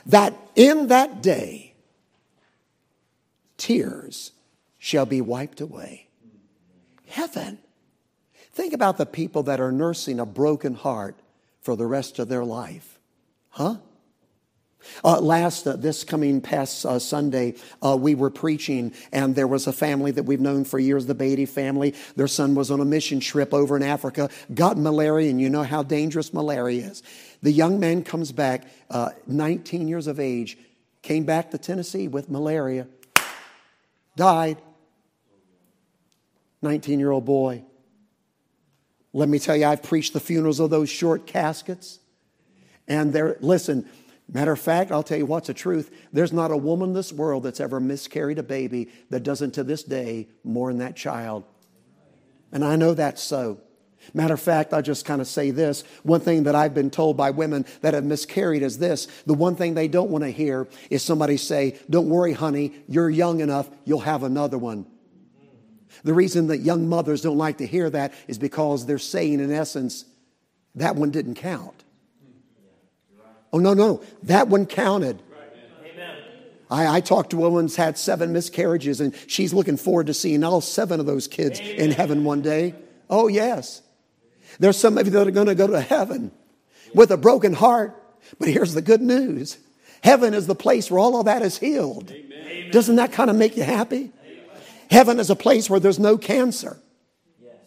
[0.07, 1.75] that in that day,
[3.59, 4.33] tears
[4.81, 6.06] shall be wiped away.
[7.07, 7.59] Heaven.
[8.53, 11.19] Think about the people that are nursing a broken heart
[11.61, 12.99] for the rest of their life.
[13.51, 13.77] Huh?
[15.05, 19.67] Uh, last, uh, this coming past uh, Sunday, uh, we were preaching, and there was
[19.67, 21.95] a family that we've known for years, the Beatty family.
[22.15, 25.63] Their son was on a mission trip over in Africa, got malaria, and you know
[25.63, 27.03] how dangerous malaria is.
[27.43, 30.57] The young man comes back, uh, 19 years of age,
[31.03, 32.87] came back to Tennessee with malaria,
[34.17, 34.59] died.
[36.63, 37.65] 19 year old boy.
[39.13, 42.01] Let me tell you, I've preached the funerals of those short caskets.
[42.87, 43.89] And there, listen,
[44.31, 45.91] matter of fact, I'll tell you what's the truth.
[46.13, 49.65] There's not a woman in this world that's ever miscarried a baby that doesn't to
[49.65, 51.45] this day mourn that child.
[52.53, 53.61] And I know that's so.
[54.15, 55.83] Matter of fact, I'll just kind of say this.
[56.03, 59.09] One thing that I've been told by women that have miscarried is this.
[59.27, 63.11] The one thing they don't want to hear is somebody say, Don't worry, honey, you're
[63.11, 64.87] young enough, you'll have another one.
[66.07, 69.51] The reason that young mothers don't like to hear that is because they're saying, in
[69.51, 70.05] essence,
[70.77, 71.83] that one didn't count.
[73.53, 75.21] Oh, no, no, that one counted.
[76.71, 80.15] I, I, talked to a woman who's had seven miscarriages, and she's looking forward to
[80.15, 81.77] seeing all seven of those kids Amen.
[81.77, 82.77] in heaven one day.
[83.11, 83.83] Oh, yes.
[84.61, 86.31] There's some of you that are going to go to heaven
[86.95, 88.01] with a broken heart.
[88.39, 89.59] But here's the good news
[90.05, 92.13] heaven is the place where all of that is healed.
[92.13, 92.71] Amen.
[92.71, 94.13] Doesn't that kind of make you happy?
[94.91, 96.79] Heaven is a place where there's no cancer.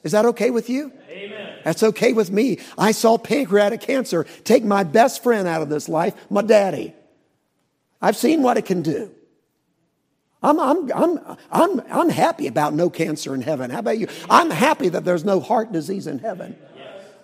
[0.04, 0.92] Is that okay with you?
[1.10, 1.60] Amen.
[1.64, 2.60] That's okay with me.
[2.78, 6.94] I saw pancreatic cancer take my best friend out of this life, my daddy.
[8.02, 9.12] I've seen what it can do.
[10.42, 13.72] I'm, I'm, I'm, I'm, I'm happy about no cancer in heaven.
[13.72, 14.08] How about you?
[14.30, 16.58] I'm happy that there's no heart disease in heaven.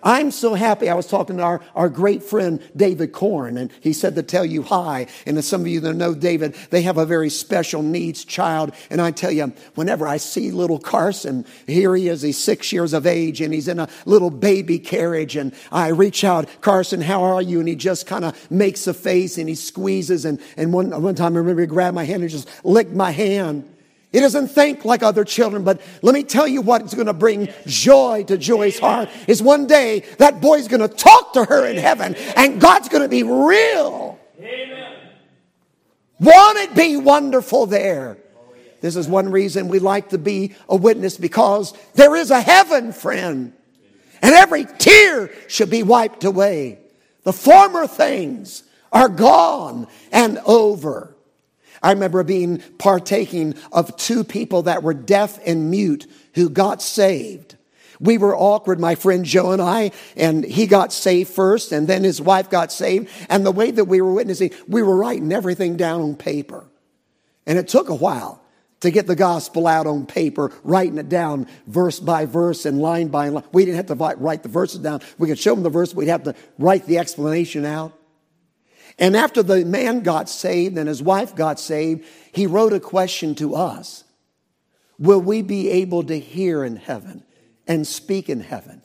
[0.02, 0.88] I'm so happy.
[0.88, 4.44] I was talking to our, our great friend David Korn, and he said to tell
[4.44, 5.06] you hi.
[5.26, 8.72] And as some of you that know David, they have a very special needs child.
[8.90, 12.92] And I tell you, whenever I see little Carson, here he is, he's six years
[12.92, 15.36] of age, and he's in a little baby carriage.
[15.36, 17.58] And I reach out, Carson, how are you?
[17.60, 20.24] And he just kind of makes a face and he squeezes.
[20.24, 23.10] And, and one, one time I remember he grabbed my hand and just licked my
[23.10, 23.72] hand.
[24.12, 27.48] He doesn't think like other children, but let me tell you what's going to bring
[27.66, 31.76] joy to Joy's heart is one day that boy's going to talk to her in
[31.76, 34.18] heaven and God's going to be real.
[34.38, 34.96] Amen.
[36.18, 38.16] Won't it be wonderful there?
[38.80, 42.92] This is one reason we like to be a witness because there is a heaven,
[42.92, 43.52] friend.
[44.22, 46.78] And every tear should be wiped away.
[47.24, 51.15] The former things are gone and over.
[51.86, 57.54] I remember being partaking of two people that were deaf and mute who got saved.
[58.00, 62.02] We were awkward, my friend Joe and I, and he got saved first, and then
[62.02, 63.08] his wife got saved.
[63.28, 66.64] And the way that we were witnessing, we were writing everything down on paper.
[67.46, 68.42] And it took a while
[68.80, 73.08] to get the gospel out on paper, writing it down verse by verse and line
[73.08, 73.44] by line.
[73.52, 75.02] We didn't have to write the verses down.
[75.18, 77.96] We could show them the verse, we'd have to write the explanation out.
[78.98, 83.34] And after the man got saved and his wife got saved, he wrote a question
[83.36, 84.04] to us
[84.98, 87.22] Will we be able to hear in heaven
[87.66, 88.82] and speak in heaven?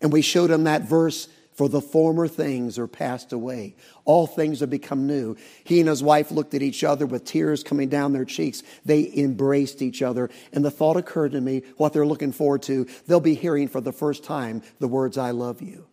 [0.00, 3.76] And we showed him that verse for the former things are passed away.
[4.04, 5.36] All things have become new.
[5.64, 8.62] He and his wife looked at each other with tears coming down their cheeks.
[8.84, 10.30] They embraced each other.
[10.52, 12.86] And the thought occurred to me what they're looking forward to.
[13.06, 15.86] They'll be hearing for the first time the words, I love you.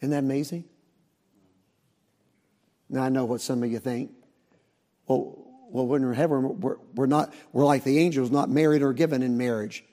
[0.00, 0.64] Isn't that amazing?
[2.88, 4.12] Now I know what some of you think.
[5.06, 8.82] Well, well, when we're in heaven, we're, we're not, we're like the angels, not married
[8.82, 9.84] or given in marriage.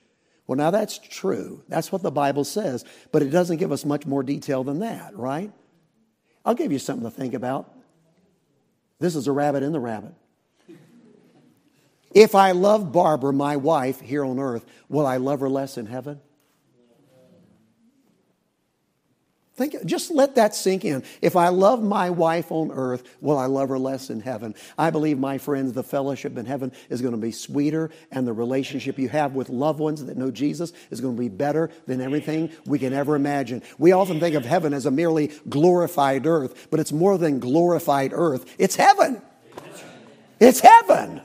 [0.47, 1.63] Well, now that's true.
[1.67, 5.15] That's what the Bible says, but it doesn't give us much more detail than that,
[5.17, 5.51] right?
[6.45, 7.73] I'll give you something to think about.
[8.99, 10.13] This is a rabbit in the rabbit.
[12.13, 15.87] If I love Barbara, my wife, here on earth, will I love her less in
[15.87, 16.21] heaven?
[19.55, 21.01] Think, just let that sink in.
[21.21, 24.53] If I love my wife on earth, will I love her less in heaven?
[24.77, 28.33] I believe, my friends, the fellowship in heaven is going to be sweeter, and the
[28.33, 32.01] relationship you have with loved ones that know Jesus is going to be better than
[32.01, 33.63] everything we can ever imagine.
[33.77, 38.11] We often think of heaven as a merely glorified earth, but it's more than glorified
[38.13, 38.53] earth.
[38.57, 39.21] It's heaven.
[40.37, 41.21] It's heaven.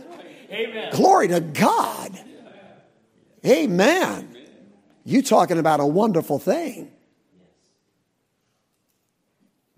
[0.52, 0.92] Amen.
[0.92, 2.16] Glory to God.
[3.44, 4.36] Amen.
[5.04, 6.92] You talking about a wonderful thing.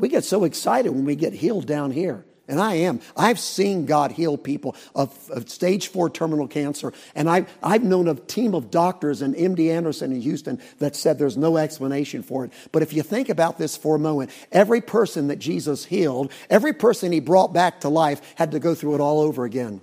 [0.03, 2.25] We get so excited when we get healed down here.
[2.49, 3.01] And I am.
[3.17, 6.93] I've seen God heal people of, of, stage four terminal cancer.
[7.15, 11.21] And I've, I've known a team of doctors in MD Anderson in Houston that said
[11.21, 12.53] there's no explanation for it.
[12.73, 16.73] But if you think about this for a moment, every person that Jesus healed, every
[16.73, 19.83] person he brought back to life had to go through it all over again.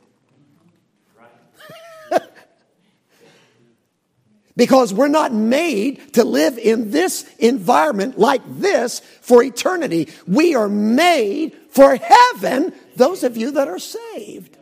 [4.59, 10.09] Because we're not made to live in this environment like this for eternity.
[10.27, 14.57] We are made for heaven, those of you that are saved.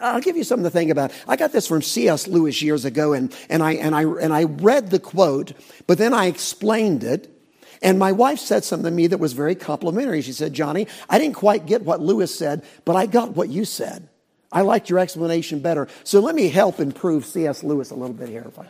[0.00, 1.12] I'll give you something to think about.
[1.28, 2.26] I got this from C.S.
[2.26, 5.52] Lewis years ago, and, and, I, and, I, and I read the quote,
[5.86, 7.30] but then I explained it.
[7.82, 10.22] And my wife said something to me that was very complimentary.
[10.22, 13.66] She said, Johnny, I didn't quite get what Lewis said, but I got what you
[13.66, 14.08] said.
[14.50, 15.88] I liked your explanation better.
[16.04, 17.62] So let me help improve C.S.
[17.62, 18.42] Lewis a little bit here.
[18.42, 18.64] Go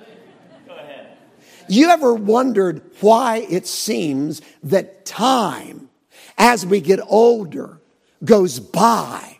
[0.74, 1.16] ahead.
[1.68, 5.88] You ever wondered why it seems that time,
[6.36, 7.80] as we get older,
[8.24, 9.38] goes by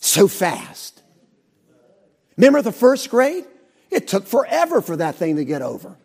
[0.00, 1.02] so fast?
[2.36, 3.44] Remember the first grade?
[3.90, 5.96] It took forever for that thing to get over.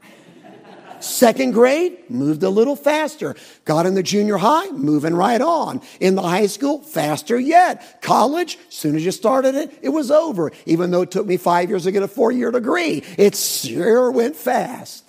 [1.00, 3.36] Second grade, moved a little faster.
[3.66, 5.82] Got in the junior high, moving right on.
[6.00, 8.02] In the high school, faster yet.
[8.02, 10.52] College, soon as you started it, it was over.
[10.66, 14.12] Even though it took me five years to get a four year degree, it sure
[14.12, 15.04] went fast.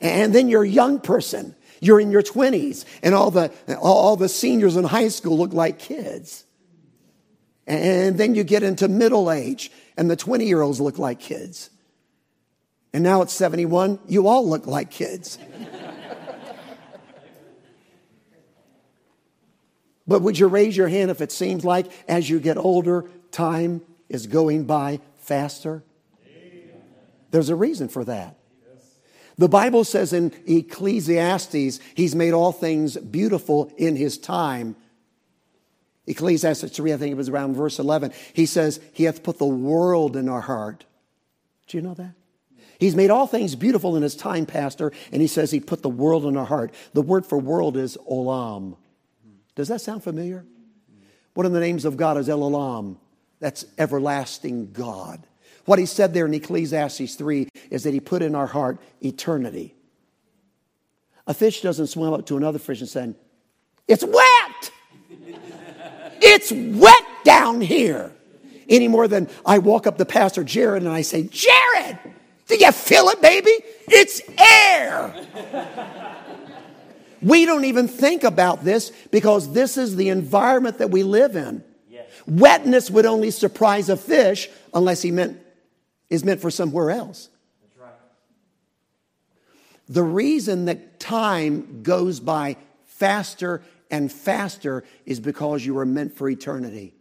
[0.00, 1.54] And then you're a young person.
[1.80, 5.80] You're in your 20s, and all the, all the seniors in high school look like
[5.80, 6.44] kids.
[7.66, 11.70] And then you get into middle age, and the 20 year olds look like kids.
[12.92, 15.38] And now it's 71, you all look like kids.
[20.06, 23.80] but would you raise your hand if it seems like as you get older, time
[24.08, 25.82] is going by faster?
[27.30, 28.36] There's a reason for that.
[29.38, 34.76] The Bible says in Ecclesiastes, He's made all things beautiful in His time.
[36.06, 38.12] Ecclesiastes 3, I think it was around verse 11.
[38.34, 40.84] He says, He hath put the world in our heart.
[41.66, 42.12] Do you know that?
[42.82, 45.88] He's made all things beautiful in his time, Pastor, and he says he put the
[45.88, 46.74] world in our heart.
[46.94, 48.76] The word for world is olam.
[49.54, 50.44] Does that sound familiar?
[51.34, 52.96] One of the names of God is El Olam.
[53.38, 55.24] That's everlasting God.
[55.64, 59.76] What he said there in Ecclesiastes 3 is that he put in our heart eternity.
[61.28, 63.14] A fish doesn't swim up to another fish and say,
[63.86, 64.72] It's wet!
[66.20, 68.12] it's wet down here!
[68.68, 72.00] Any more than I walk up to Pastor Jared and I say, Jared!
[72.52, 73.50] Do you feel it, baby?
[73.88, 75.14] It's air.
[77.22, 81.64] we don't even think about this because this is the environment that we live in.
[81.88, 82.10] Yes.
[82.26, 85.40] Wetness would only surprise a fish unless he meant
[86.10, 87.30] is meant for somewhere else.
[87.80, 87.88] Right.
[89.88, 96.28] The reason that time goes by faster and faster is because you are meant for
[96.28, 96.92] eternity.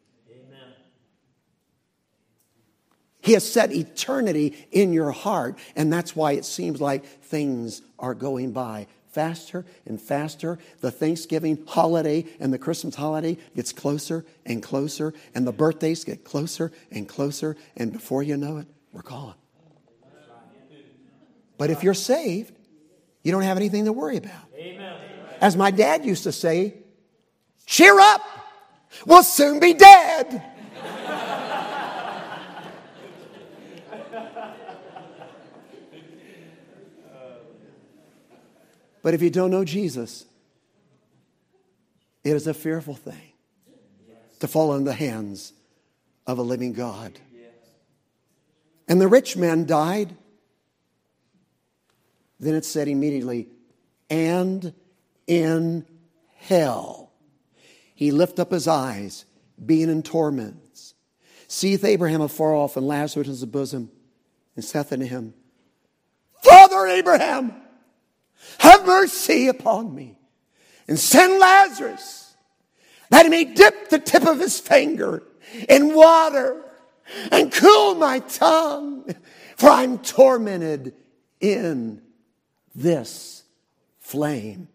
[3.22, 8.16] He has set eternity in your heart, and that's why it seems like things are
[8.16, 10.58] going by faster and faster.
[10.80, 16.24] The Thanksgiving holiday and the Christmas holiday gets closer and closer, and the birthdays get
[16.24, 19.36] closer and closer, and before you know it, we're gone.
[21.58, 22.56] But if you're saved,
[23.22, 24.50] you don't have anything to worry about.
[25.40, 26.76] As my dad used to say,
[27.68, 28.22] cheer up,
[29.06, 30.44] we'll soon be dead.
[39.04, 40.26] But if you don't know Jesus,
[42.24, 43.34] it is a fearful thing
[44.40, 45.54] to fall in the hands
[46.28, 47.20] of a living God.
[48.88, 50.16] And the rich man died.
[52.40, 53.48] Then it said immediately,
[54.10, 54.74] and
[55.28, 55.86] in
[56.36, 57.12] hell
[57.93, 59.26] he lift up his eyes,
[59.64, 60.95] being in torments.
[61.47, 63.91] Seeth Abraham afar off and Lazarus in his bosom,
[64.56, 65.36] and saith unto him,
[66.41, 67.61] Father Abraham,
[68.60, 70.18] have mercy upon me
[70.88, 72.36] and send Lazarus
[73.10, 75.24] that he may dip the tip of his finger
[75.68, 76.64] in water
[77.32, 79.14] and cool my tongue,
[79.58, 80.94] for I'm tormented
[81.39, 82.02] in
[82.74, 83.44] this
[84.00, 84.68] flame.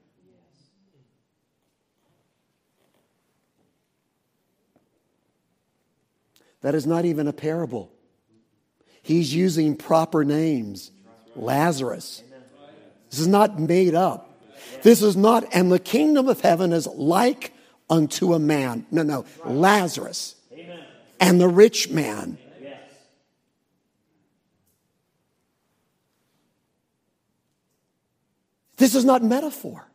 [6.60, 7.92] That is not even a parable.
[9.02, 10.90] He's using proper names.
[11.36, 12.22] Lazarus.
[13.16, 14.38] This is not made up.
[14.82, 17.54] This is not, and the kingdom of heaven is like
[17.88, 18.84] unto a man.
[18.90, 20.34] No, no, Lazarus.
[21.18, 22.36] And the rich man.
[28.76, 29.88] This is not metaphor.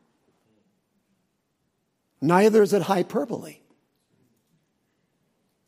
[2.22, 3.59] Neither is it hyperbole.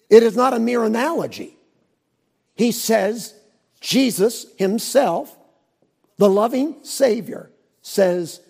[0.10, 1.56] It is not a mere analogy.
[2.56, 3.36] He says,
[3.80, 5.38] Jesus himself,
[6.18, 7.50] the loving Savior,
[7.82, 8.42] says,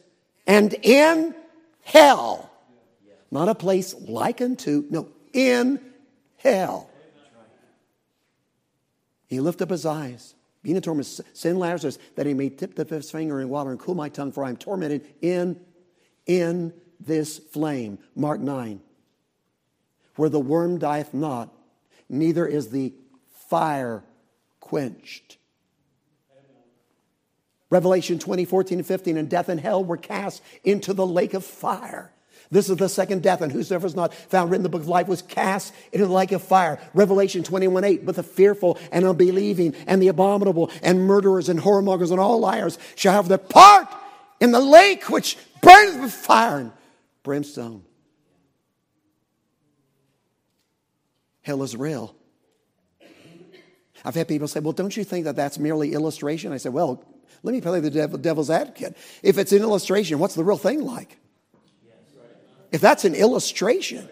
[0.45, 1.33] and in
[1.81, 2.49] hell,
[3.31, 5.79] not a place like unto, no, in
[6.37, 6.89] hell.
[9.27, 12.85] He lifted up his eyes, being a torment, send Lazarus that he may dip the
[12.85, 15.59] fifth finger in water and cool my tongue, for I am tormented in,
[16.25, 17.97] in this flame.
[18.15, 18.79] Mark 9.
[20.15, 21.51] Where the worm dieth not,
[22.07, 22.93] neither is the
[23.49, 24.03] fire
[24.59, 25.37] quenched.
[27.73, 31.43] Revelation 20, 14, and 15, and death and hell were cast into the lake of
[31.43, 32.11] fire.
[32.51, 34.87] This is the second death, and whosoever is not found written in the book of
[34.87, 36.79] life was cast into the lake of fire.
[36.93, 42.11] Revelation 21, 8, but the fearful and unbelieving and the abominable and murderers and whoremongers
[42.11, 43.87] and all liars shall have their part
[44.39, 46.71] in the lake which burns with fire and
[47.23, 47.81] brimstone.
[51.41, 52.15] Hell is real.
[54.05, 56.51] I've had people say, well, don't you think that that's merely illustration?
[56.51, 57.03] I said, well,
[57.43, 58.97] let me play the devil, devil's advocate.
[59.21, 61.17] If it's an illustration, what's the real thing like?
[62.71, 64.09] If that's an illustration,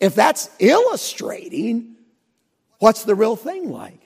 [0.00, 1.94] if that's illustrating,
[2.78, 4.00] what's the real thing like?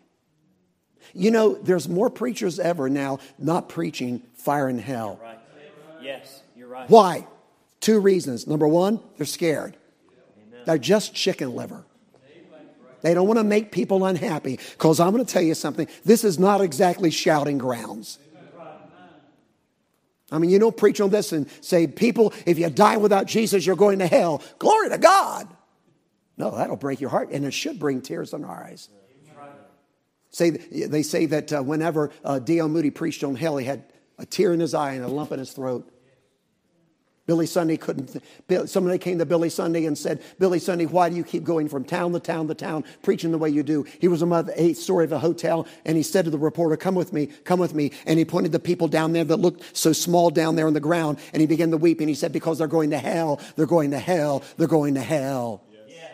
[1.15, 5.19] You know, there's more preachers ever now not preaching fire and hell.
[5.23, 5.39] Right.
[6.03, 6.89] Yes, you're right.
[6.91, 7.27] Why?
[7.81, 8.47] Two reasons.
[8.47, 9.77] Number one, they're scared.
[10.37, 10.61] Amen.
[10.67, 11.85] They're just chicken liver.
[13.01, 15.87] They don't want to make people unhappy because I'm going to tell you something.
[16.05, 18.19] This is not exactly shouting grounds.
[20.31, 23.65] I mean, you don't preach on this and say, people, if you die without Jesus,
[23.65, 24.43] you're going to hell.
[24.59, 25.49] Glory to God.
[26.37, 28.89] No, that'll break your heart, and it should bring tears in our eyes.
[30.31, 32.69] Say, they say that uh, whenever uh, D.L.
[32.69, 33.85] Moody preached on hell, he had
[34.19, 35.91] a tear in his eye and a lump in his throat.
[37.29, 38.23] Billy Sunday couldn't.
[38.71, 41.85] Somebody came to Billy Sunday and said, Billy Sunday, why do you keep going from
[41.85, 43.85] town to town to town preaching the way you do?
[44.01, 46.95] He was a eighth story of a hotel and he said to the reporter, Come
[46.95, 47.93] with me, come with me.
[48.07, 50.81] And he pointed the people down there that looked so small down there on the
[50.81, 53.67] ground and he began to weep and he said, Because they're going to hell, they're
[53.67, 55.65] going to hell, they're going to hell.
[55.87, 56.11] Yes.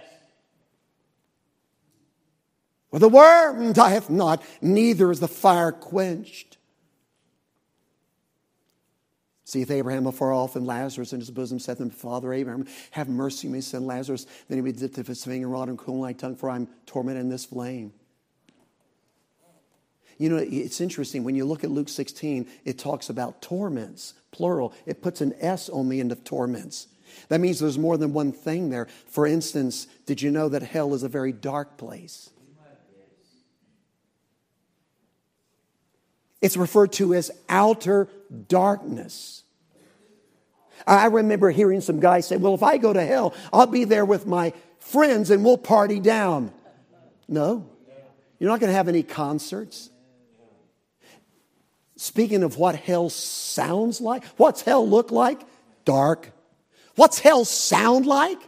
[2.90, 6.53] Well, the worm dieth not, neither is the fire quenched.
[9.54, 13.46] Seeth Abraham afar off, and Lazarus in his bosom saith unto Father Abraham, Have mercy,
[13.46, 14.26] on me, son Lazarus.
[14.48, 17.28] Then he be dipped his finger rod and cool my tongue, for I'm tormented in
[17.28, 17.92] this flame.
[20.18, 21.22] You know, it's interesting.
[21.22, 24.74] When you look at Luke 16, it talks about torments, plural.
[24.86, 26.88] It puts an S on the end of torments.
[27.28, 28.88] That means there's more than one thing there.
[29.06, 32.30] For instance, did you know that hell is a very dark place?
[36.42, 38.08] It's referred to as outer
[38.48, 39.43] darkness.
[40.86, 44.04] I remember hearing some guys say, Well, if I go to hell, I'll be there
[44.04, 46.52] with my friends and we'll party down.
[47.26, 47.68] No,
[48.38, 49.90] you're not going to have any concerts.
[51.96, 55.40] Speaking of what hell sounds like, what's hell look like?
[55.84, 56.32] Dark.
[56.96, 58.38] What's hell sound like?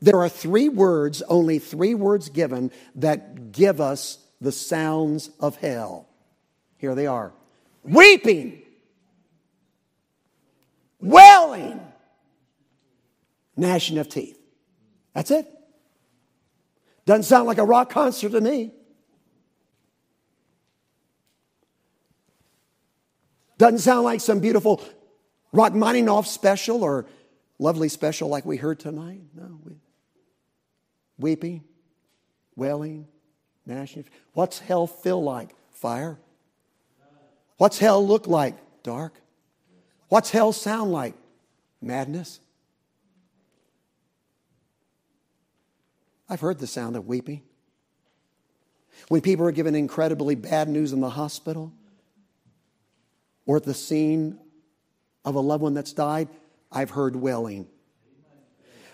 [0.00, 6.08] There are three words, only three words given, that give us the sounds of hell.
[6.78, 7.32] Here they are
[7.84, 8.61] weeping,
[11.02, 11.80] wailing,
[13.56, 14.38] gnashing of teeth.
[15.14, 15.46] That's it.
[17.04, 18.72] Doesn't sound like a rock concert to me.
[23.58, 24.82] Doesn't sound like some beautiful
[25.52, 27.06] Rachmaninoff special or
[27.58, 29.20] lovely special like we heard tonight.
[29.34, 29.60] No.
[31.18, 31.62] Weeping,
[32.56, 33.06] wailing,
[33.66, 34.04] gnashing.
[34.32, 35.54] What's hell feel like?
[35.70, 36.18] Fire.
[37.58, 38.56] What's hell look like?
[38.82, 39.21] Dark.
[40.12, 41.14] What's hell sound like?
[41.80, 42.38] Madness.
[46.28, 47.40] I've heard the sound of weeping.
[49.08, 51.72] When people are given incredibly bad news in the hospital
[53.46, 54.38] or at the scene
[55.24, 56.28] of a loved one that's died,
[56.70, 57.66] I've heard wailing.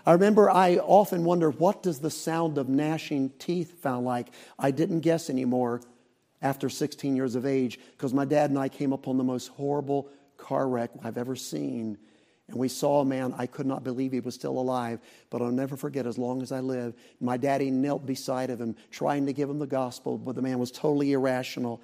[0.07, 4.29] I remember I often wonder what does the sound of gnashing teeth sound like?
[4.57, 5.81] I didn't guess anymore.
[6.41, 10.09] after 16 years of age because my dad and I came upon the most horrible
[10.49, 11.99] car wreck I've ever seen.
[12.49, 15.51] And we saw a man, I could not believe he was still alive, but I'll
[15.51, 16.95] never forget as long as I live.
[17.21, 20.59] My daddy knelt beside of him, trying to give him the gospel, but the man
[20.59, 21.83] was totally irrational.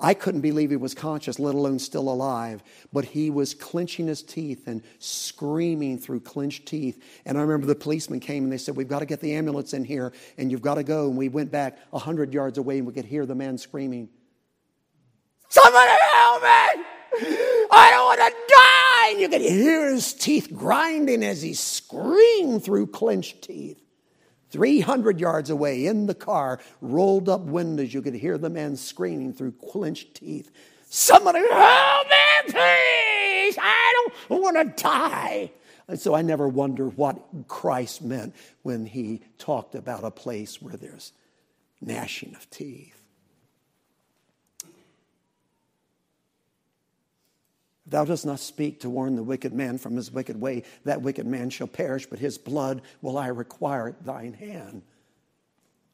[0.00, 2.64] I couldn't believe he was conscious, let alone still alive.
[2.92, 7.04] But he was clenching his teeth and screaming through clenched teeth.
[7.24, 9.74] And I remember the policeman came and they said, We've got to get the ambulance
[9.74, 11.06] in here and you've got to go.
[11.08, 14.08] And we went back 100 yards away and we could hear the man screaming,
[15.50, 16.89] Somebody help me!
[17.12, 19.10] I don't want to die!
[19.10, 23.80] And you could hear his teeth grinding as he screamed through clenched teeth.
[24.50, 29.32] 300 yards away in the car, rolled up windows, you could hear the man screaming
[29.32, 30.50] through clenched teeth.
[30.88, 33.56] Somebody help me, please!
[33.60, 35.52] I don't want to die.
[35.86, 40.76] And so I never wonder what Christ meant when he talked about a place where
[40.76, 41.12] there's
[41.80, 42.99] gnashing of teeth.
[47.90, 50.62] Thou dost not speak to warn the wicked man from his wicked way.
[50.84, 54.82] That wicked man shall perish, but his blood will I require at thine hand.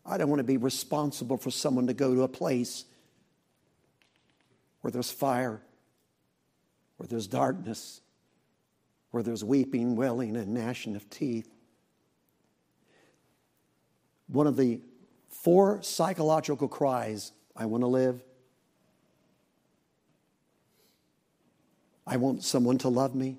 [0.04, 2.84] I don't want to be responsible for someone to go to a place
[4.82, 5.62] where there's fire,
[6.98, 8.02] where there's darkness,
[9.10, 11.48] where there's weeping, wailing, and gnashing of teeth.
[14.28, 14.80] One of the
[15.30, 18.22] four psychological cries I want to live,
[22.06, 23.38] I want someone to love me.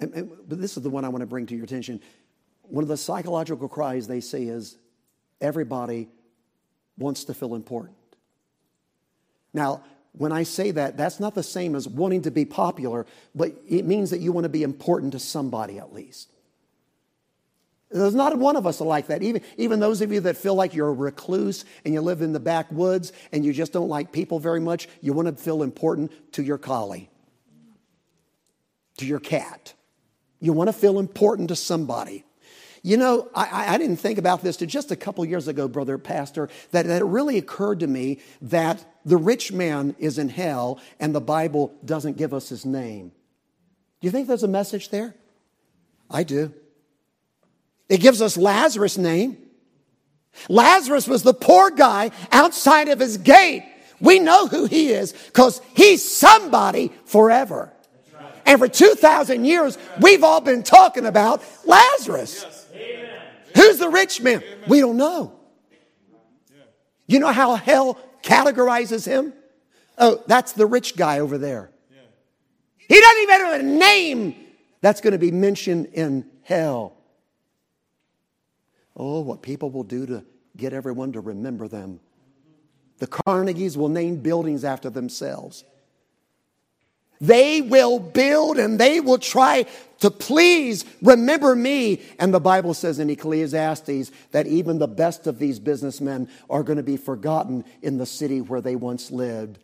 [0.00, 2.00] And, and, but this is the one I want to bring to your attention.
[2.62, 4.76] One of the psychological cries they say is
[5.40, 6.08] everybody
[6.96, 7.96] wants to feel important.
[9.52, 13.52] Now, when I say that, that's not the same as wanting to be popular, but
[13.68, 16.32] it means that you want to be important to somebody at least.
[17.90, 19.22] There's not one of us like that.
[19.22, 22.32] Even, even those of you that feel like you're a recluse and you live in
[22.32, 26.12] the backwoods and you just don't like people very much, you want to feel important
[26.32, 27.08] to your collie,
[28.98, 29.72] to your cat.
[30.38, 32.24] You want to feel important to somebody.
[32.82, 35.98] You know, I, I didn't think about this to just a couple years ago, brother
[35.98, 40.80] pastor, that, that it really occurred to me that the rich man is in hell
[41.00, 43.12] and the Bible doesn't give us his name.
[44.00, 45.14] Do you think there's a message there?
[46.10, 46.54] I do.
[47.88, 49.38] It gives us Lazarus' name.
[50.48, 53.64] Lazarus was the poor guy outside of his gate.
[54.00, 57.72] We know who he is because he's somebody forever.
[58.46, 62.46] And for 2,000 years, we've all been talking about Lazarus.
[63.56, 64.42] Who's the rich man?
[64.68, 65.38] We don't know.
[67.06, 69.32] You know how hell categorizes him?
[69.96, 71.70] Oh, that's the rich guy over there.
[72.76, 74.34] He doesn't even have a name
[74.80, 76.97] that's going to be mentioned in hell.
[78.98, 80.24] Oh, what people will do to
[80.56, 82.00] get everyone to remember them.
[82.98, 85.64] The Carnegies will name buildings after themselves.
[87.20, 89.66] They will build and they will try
[90.00, 92.02] to please remember me.
[92.18, 96.76] And the Bible says in Ecclesiastes that even the best of these businessmen are going
[96.76, 99.58] to be forgotten in the city where they once lived.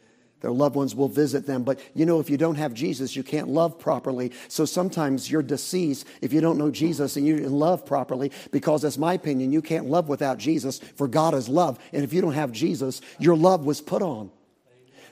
[0.45, 1.62] Their loved ones will visit them.
[1.62, 4.30] But you know, if you don't have Jesus, you can't love properly.
[4.49, 8.99] So sometimes you're deceased if you don't know Jesus and you love properly, because that's
[8.99, 11.78] my opinion, you can't love without Jesus, for God is love.
[11.95, 14.30] And if you don't have Jesus, your love was put on.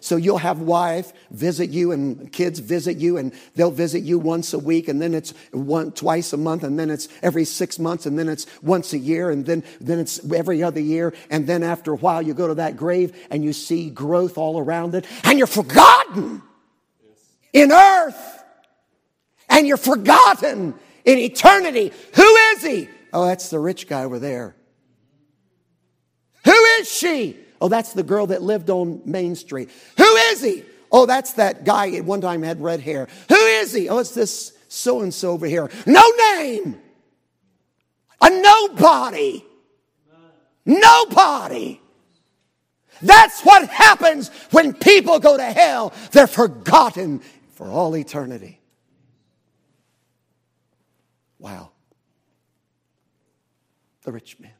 [0.02, 4.52] So you'll have wife visit you and kids visit you and they'll visit you once
[4.52, 8.04] a week and then it's one, twice a month and then it's every six months
[8.04, 11.14] and then it's once a year and then, then it's every other year.
[11.30, 14.58] And then after a while you go to that grave and you see growth all
[14.58, 16.42] around it and you're forgotten
[17.52, 18.44] in earth
[19.48, 20.74] and you're forgotten
[21.04, 21.92] in eternity.
[22.16, 22.88] Who is he?
[23.12, 24.56] Oh, that's the rich guy over there.
[26.44, 27.36] Who is she?
[27.62, 29.70] Oh, that's the girl that lived on Main Street.
[29.96, 30.64] Who is he?
[30.90, 33.06] Oh, that's that guy at one time had red hair.
[33.28, 33.88] Who is he?
[33.88, 35.70] Oh, it's this so and so over here.
[35.86, 36.02] No
[36.34, 36.80] name.
[38.20, 39.44] A nobody.
[40.66, 41.80] Nobody.
[43.00, 45.92] That's what happens when people go to hell.
[46.10, 47.20] They're forgotten
[47.54, 48.60] for all eternity.
[51.38, 51.70] Wow.
[54.02, 54.50] The rich man.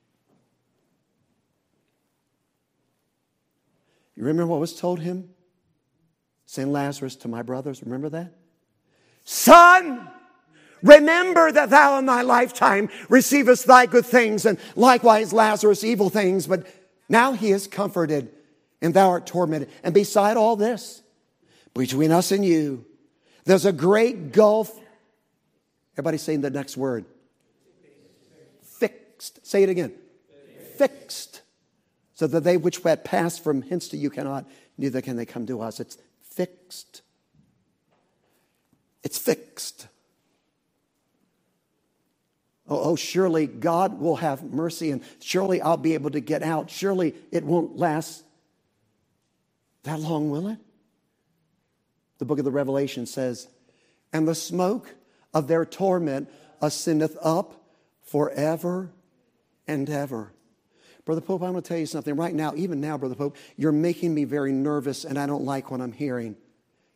[4.17, 5.31] You remember what was told him?
[6.47, 8.35] Send Lazarus to my brothers, remember that?
[9.25, 10.09] Son,
[10.83, 16.47] remember that thou in thy lifetime receivest thy good things, and likewise Lazarus evil things,
[16.47, 16.67] but
[17.09, 18.31] now he is comforted,
[18.83, 19.71] and thou art tormented.
[19.83, 21.03] And beside all this,
[21.73, 22.85] between us and you,
[23.45, 24.79] there's a great gulf.
[25.95, 27.07] Everybody saying the next word.
[28.63, 29.47] Fixed.
[29.47, 29.93] Say it again.
[30.77, 31.32] Fixed
[32.15, 35.47] so that they which went past from hence to you cannot, neither can they come
[35.47, 35.81] to us.
[35.81, 37.03] It's fixed.
[39.03, 39.89] It's fixed.
[42.69, 46.71] Oh, oh, surely God will have mercy and surely I'll be able to get out.
[46.71, 48.25] Surely it won't last
[49.83, 50.59] that long, will it?
[52.19, 53.49] The book of the Revelation says,
[54.13, 54.95] And the smoke
[55.35, 57.61] of their torment ascendeth up
[58.05, 58.91] forever
[59.67, 60.33] and ever.
[61.05, 63.73] Brother Pope, I'm going to tell you something right now, even now, Brother Pope, you're
[63.73, 66.37] making me very nervous and I don't like what I'm hearing.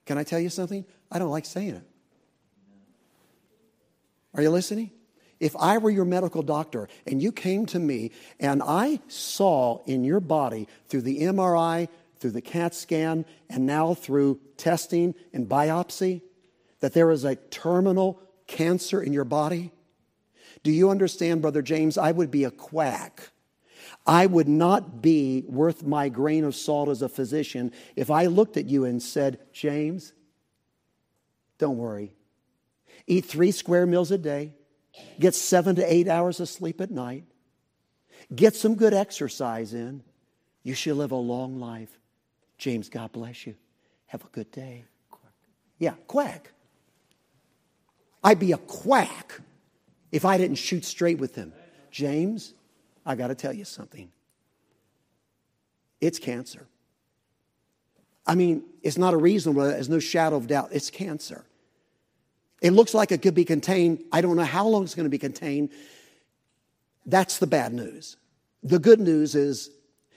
[0.05, 0.85] Can I tell you something?
[1.11, 1.83] I don't like saying it.
[4.35, 4.91] Are you listening?
[5.41, 10.05] If I were your medical doctor and you came to me and I saw in
[10.05, 11.89] your body through the MRI,
[12.19, 16.23] through the CAT scan, and now through testing and biopsy
[16.81, 19.73] that there is a terminal cancer in your body,
[20.63, 21.99] do you understand, Brother James?
[21.99, 23.31] I would be a quack.
[24.07, 28.57] I would not be worth my grain of salt as a physician if I looked
[28.57, 30.13] at you and said, James,
[31.59, 32.13] don't worry.
[33.07, 34.53] Eat three square meals a day,
[35.19, 37.25] get seven to eight hours of sleep at night,
[38.35, 40.03] get some good exercise in.
[40.63, 41.97] You should live a long life.
[42.59, 43.55] James, God bless you.
[44.07, 44.85] Have a good day.
[45.79, 46.53] Yeah, quack.
[48.25, 49.41] I'd be a quack
[50.11, 51.53] if I didn't shoot straight with him.
[51.91, 52.55] James,
[53.07, 54.11] I got to tell you something.
[56.01, 56.67] It's cancer.
[58.27, 60.71] I mean, it's not a reasonable, there's no shadow of doubt.
[60.73, 61.45] It's cancer.
[62.61, 64.03] It looks like it could be contained.
[64.11, 65.71] I don't know how long it's going to be contained.
[67.05, 68.17] That's the bad news.
[68.65, 69.71] The good news is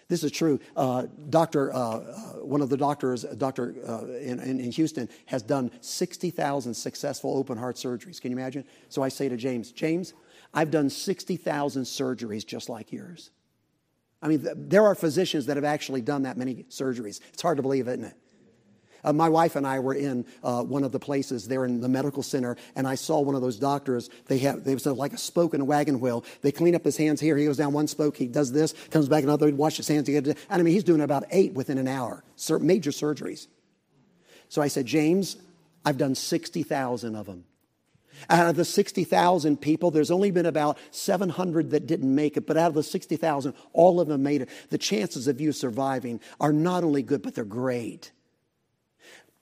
[0.07, 0.59] this is true.
[0.75, 2.01] Uh, doctor, uh, uh,
[2.43, 7.75] one of the doctors, doctor uh, in, in, Houston, has done 60,000 successful open heart
[7.75, 8.19] surgeries.
[8.19, 8.65] Can you imagine?
[8.89, 10.15] So I say to James, James,
[10.53, 13.31] I've done 60,000 surgeries just like yours.
[14.21, 17.21] I mean, there are physicians that have actually done that many surgeries.
[17.33, 18.15] It's hard to believe, isn't it?
[19.03, 21.87] Uh, my wife and I were in uh, one of the places there in the
[21.87, 24.09] medical center, and I saw one of those doctors.
[24.27, 26.25] They have they was like a spoke in a wagon wheel.
[26.41, 27.37] They clean up his hands here.
[27.37, 28.17] He goes down one spoke.
[28.17, 29.49] He does this, comes back another.
[29.53, 30.09] Wash his hands.
[30.09, 32.23] And I mean, he's doing about eight within an hour.
[32.59, 33.47] Major surgeries.
[34.49, 35.37] So I said, James,
[35.85, 37.45] I've done sixty thousand of them.
[38.29, 42.57] Out of the 60,000 people, there's only been about 700 that didn't make it, but
[42.57, 44.49] out of the 60,000, all of them made it.
[44.69, 48.11] The chances of you surviving are not only good, but they're great.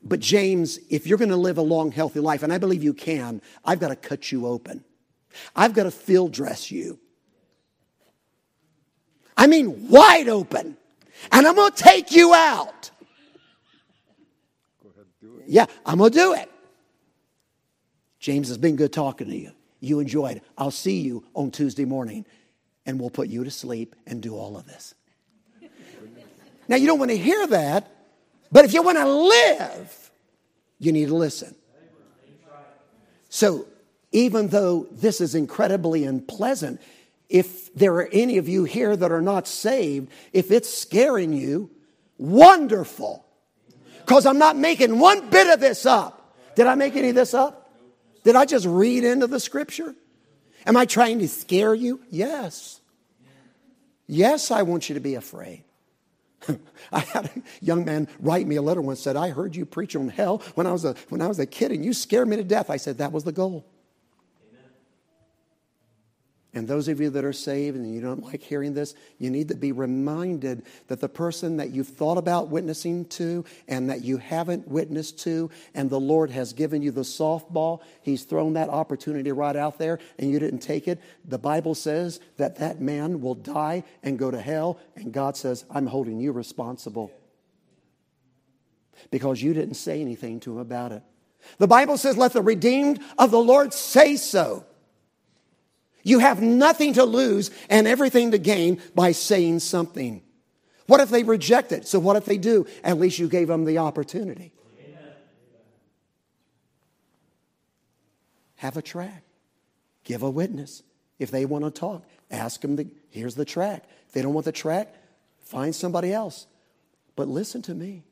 [0.03, 2.93] But, James, if you're going to live a long, healthy life, and I believe you
[2.93, 4.83] can, I've got to cut you open.
[5.55, 6.99] I've got to field dress you.
[9.35, 10.77] I mean, wide open.
[11.31, 12.91] And I'm going to take you out.
[14.83, 15.45] Go ahead, do it.
[15.47, 16.51] Yeah, I'm going to do it.
[18.27, 19.53] James, it's been good talking to you.
[19.79, 20.41] You enjoyed.
[20.57, 22.25] I'll see you on Tuesday morning,
[22.85, 24.93] and we'll put you to sleep and do all of this.
[26.67, 27.89] Now, you don't want to hear that
[28.51, 30.11] but if you want to live,
[30.77, 31.55] you need to listen.
[33.29, 33.65] So,
[34.11, 36.81] even though this is incredibly unpleasant,
[37.29, 41.69] if there are any of you here that are not saved, if it's scaring you,
[42.17, 43.25] wonderful.
[43.99, 46.35] Because I'm not making one bit of this up.
[46.55, 47.66] Did I make any of this up?
[48.27, 49.95] Did I just read into the scripture?
[50.65, 52.01] Am I trying to scare you?
[52.11, 52.81] Yes.
[54.05, 55.63] Yes, I want you to be afraid.
[56.91, 59.95] I had a young man write me a letter once said, I heard you preach
[59.95, 62.35] on hell when I was a, when I was a kid and you scared me
[62.35, 62.69] to death.
[62.69, 63.65] I said, that was the goal.
[66.57, 69.49] And those of you that are saved and you don't like hearing this, you need
[69.49, 74.17] to be reminded that the person that you've thought about witnessing to and that you
[74.17, 79.31] haven't witnessed to, and the Lord has given you the softball, He's thrown that opportunity
[79.31, 80.99] right out there and you didn't take it.
[81.25, 85.63] The Bible says that that man will die and go to hell, and God says,
[85.69, 87.11] I'm holding you responsible
[89.11, 91.03] because you didn't say anything to him about it.
[91.59, 94.65] The Bible says, Let the redeemed of the Lord say so.
[96.07, 100.23] You have nothing to lose and everything to gain by saying something.
[100.85, 101.85] What if they reject it?
[101.85, 102.65] So, what if they do?
[102.81, 104.53] At least you gave them the opportunity.
[104.79, 105.11] Amen.
[108.55, 109.21] Have a track,
[110.05, 110.81] give a witness.
[111.19, 113.83] If they want to talk, ask them, to, here's the track.
[114.07, 114.95] If they don't want the track,
[115.41, 116.47] find somebody else.
[117.17, 118.05] But listen to me,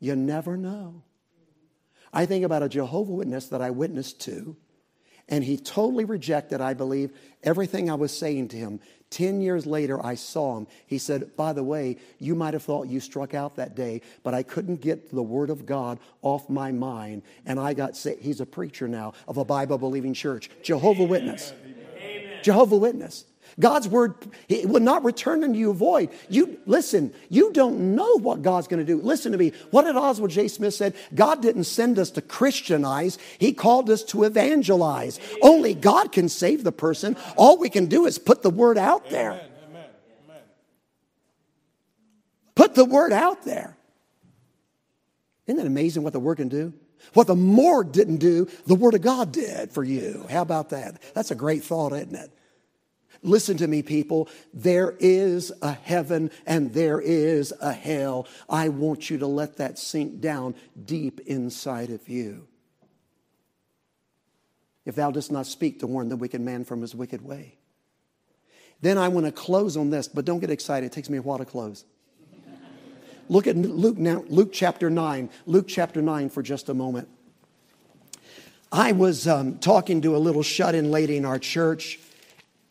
[0.00, 1.04] you never know.
[2.12, 4.56] I think about a Jehovah Witness that I witnessed to
[5.28, 7.12] and he totally rejected, I believe,
[7.42, 8.80] everything I was saying to him.
[9.10, 10.66] Ten years later, I saw him.
[10.86, 14.34] He said, By the way, you might have thought you struck out that day, but
[14.34, 17.22] I couldn't get the Word of God off my mind.
[17.46, 18.22] And I got saved.
[18.22, 20.50] He's a preacher now of a Bible believing church.
[20.62, 21.52] Jehovah Witness.
[21.96, 22.40] Amen.
[22.42, 23.24] Jehovah Witness.
[23.58, 24.14] God's word
[24.48, 26.10] it will not return unto you void.
[26.28, 29.00] You listen, you don't know what God's going to do.
[29.00, 29.52] Listen to me.
[29.70, 30.48] What did Oswald J.
[30.48, 30.94] Smith said?
[31.14, 35.18] God didn't send us to Christianize, He called us to evangelize.
[35.42, 37.16] Only God can save the person.
[37.36, 39.32] All we can do is put the word out there.
[39.32, 39.86] Amen.
[40.24, 40.42] Amen.
[42.54, 43.76] Put the word out there.
[45.46, 46.74] Isn't that amazing what the word can do?
[47.14, 50.26] What the morgue didn't do, the word of God did for you.
[50.30, 51.00] How about that?
[51.14, 52.30] That's a great thought, isn't it?
[53.28, 54.28] Listen to me, people.
[54.54, 58.26] There is a heaven and there is a hell.
[58.48, 60.54] I want you to let that sink down
[60.86, 62.48] deep inside of you.
[64.86, 67.56] If thou dost not speak to warn the wicked man from his wicked way.
[68.80, 70.86] Then I want to close on this, but don't get excited.
[70.86, 71.84] It takes me a while to close.
[73.28, 75.28] Look at Luke now, Luke chapter 9.
[75.44, 77.08] Luke chapter 9 for just a moment.
[78.72, 81.98] I was um, talking to a little shut in lady in our church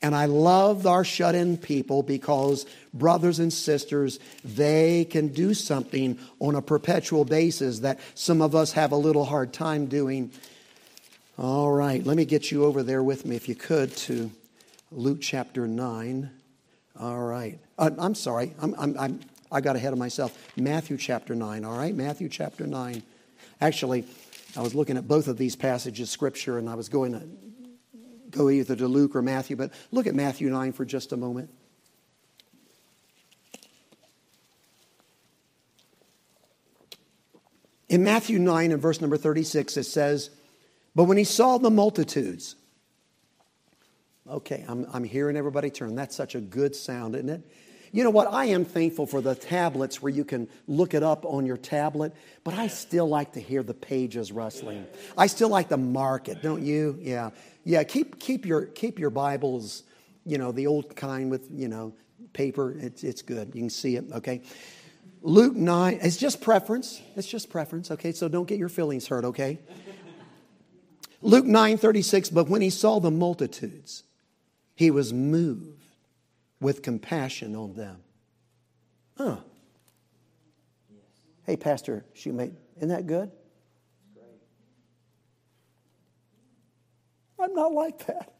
[0.01, 6.19] and I love our shut in people because, brothers and sisters, they can do something
[6.39, 10.31] on a perpetual basis that some of us have a little hard time doing.
[11.37, 14.29] All right, let me get you over there with me, if you could, to
[14.91, 16.29] Luke chapter 9.
[16.99, 17.59] All right.
[17.77, 19.19] Uh, I'm sorry, I'm, I'm, I'm,
[19.51, 20.37] I got ahead of myself.
[20.55, 21.95] Matthew chapter 9, all right?
[21.95, 23.01] Matthew chapter 9.
[23.61, 24.05] Actually,
[24.55, 27.27] I was looking at both of these passages scripture and I was going to
[28.29, 31.49] go either to Luke or Matthew, but look at Matthew 9 for just a moment.
[37.89, 40.29] In Matthew 9 and verse number 36, it says,
[40.93, 42.55] But when he saw the multitudes,
[44.29, 45.95] okay, I'm, I'm hearing everybody turn.
[45.95, 47.41] That's such a good sound, isn't it?
[47.97, 48.31] You know what?
[48.31, 52.13] I am thankful for the tablets where you can look it up on your tablet,
[52.43, 54.85] but I still like to hear the pages rustling.
[55.17, 56.99] I still like to mark it, don't you?
[57.01, 57.31] Yeah.
[57.63, 59.81] Yeah, keep, keep, your, keep your Bibles,
[60.27, 61.91] you know, the old kind with, you know,
[62.33, 62.77] paper.
[62.79, 63.55] It's, it's good.
[63.55, 64.43] You can see it, okay?
[65.23, 67.01] Luke 9, it's just preference.
[67.15, 68.11] It's just preference, okay?
[68.11, 69.57] So don't get your feelings hurt, okay?
[71.23, 74.03] Luke 9 36, but when he saw the multitudes,
[74.75, 75.76] he was moved
[76.59, 77.97] with compassion on them.
[79.17, 79.37] Huh.
[81.45, 83.31] Hey, Pastor Shoemate, isn't that good?
[87.39, 88.33] I'm not like that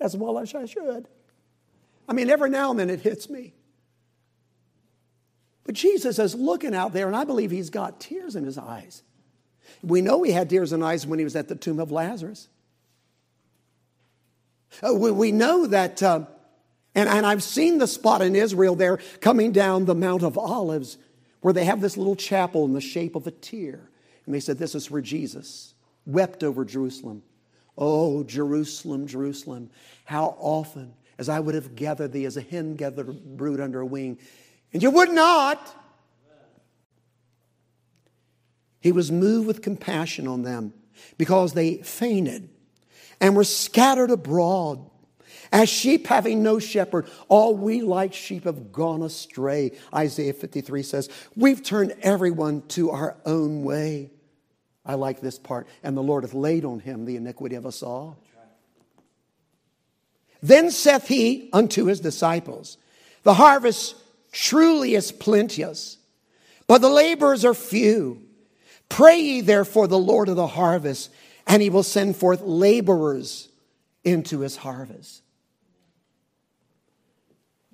[0.00, 1.08] as well as I should.
[2.08, 3.54] I mean, every now and then it hits me.
[5.64, 9.02] But Jesus is looking out there, and I believe he's got tears in his eyes.
[9.82, 11.90] We know he had tears in his eyes when he was at the tomb of
[11.90, 12.48] Lazarus.
[14.82, 16.26] Uh, we know that, uh,
[16.96, 20.98] and, and I've seen the spot in Israel there coming down the Mount of Olives
[21.40, 23.88] where they have this little chapel in the shape of a tear.
[24.24, 25.74] And they said, This is where Jesus
[26.06, 27.22] wept over Jerusalem.
[27.78, 29.70] Oh, Jerusalem, Jerusalem,
[30.06, 33.86] how often as I would have gathered thee as a hen gathered brood under a
[33.86, 34.18] wing,
[34.72, 35.74] and you would not.
[38.80, 40.72] He was moved with compassion on them
[41.18, 42.48] because they fainted
[43.20, 44.90] and were scattered abroad.
[45.52, 49.72] As sheep having no shepherd, all we like sheep have gone astray.
[49.94, 54.10] Isaiah 53 says, We've turned everyone to our own way.
[54.84, 55.66] I like this part.
[55.82, 58.18] And the Lord hath laid on him the iniquity of us all.
[60.42, 62.76] Then saith he unto his disciples,
[63.22, 63.96] The harvest
[64.32, 65.98] truly is plenteous,
[66.66, 68.22] but the laborers are few.
[68.88, 71.10] Pray ye therefore the Lord of the harvest,
[71.46, 73.48] and he will send forth laborers
[74.04, 75.22] into his harvest.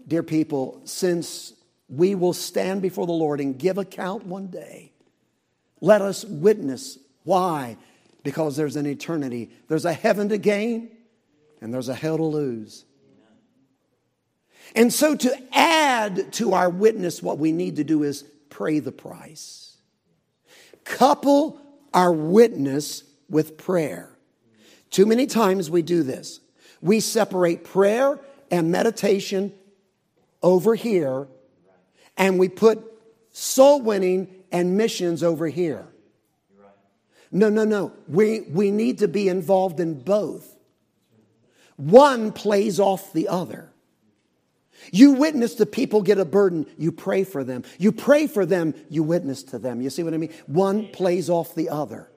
[0.06, 1.54] Dear people, since
[1.88, 4.92] we will stand before the Lord and give account one day,
[5.80, 7.76] let us witness why?
[8.22, 9.50] Because there's an eternity.
[9.68, 10.90] There's a heaven to gain
[11.60, 12.84] and there's a hell to lose.
[14.74, 18.92] And so, to add to our witness, what we need to do is pray the
[18.92, 19.76] price.
[20.84, 21.60] Couple
[21.92, 24.16] our witness with prayer.
[24.90, 26.40] Too many times we do this.
[26.80, 28.18] We separate prayer
[28.50, 29.52] and meditation
[30.42, 31.28] over here,
[32.16, 32.82] and we put
[33.30, 35.86] soul winning and missions over here.
[37.30, 37.92] No, no, no.
[38.08, 40.54] We, we need to be involved in both.
[41.76, 43.72] One plays off the other.
[44.90, 47.64] You witness to people get a burden, you pray for them.
[47.78, 49.80] You pray for them, you witness to them.
[49.80, 50.34] You see what I mean?
[50.46, 52.11] One plays off the other.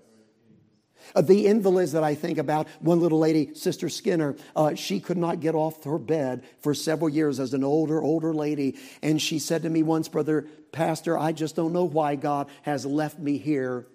[1.13, 5.17] Uh, the invalids that I think about, one little lady, Sister Skinner, uh, she could
[5.17, 8.77] not get off her bed for several years as an older, older lady.
[9.01, 12.85] And she said to me once, Brother Pastor, I just don't know why God has
[12.85, 13.85] left me here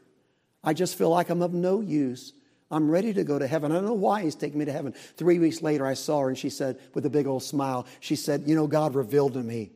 [0.62, 2.32] I just feel like I'm of no use.
[2.70, 3.72] I'm ready to go to heaven.
[3.72, 4.92] I don't know why he's taking me to heaven.
[5.16, 8.14] Three weeks later, I saw her and she said, with a big old smile, she
[8.14, 9.72] said, You know, God revealed to me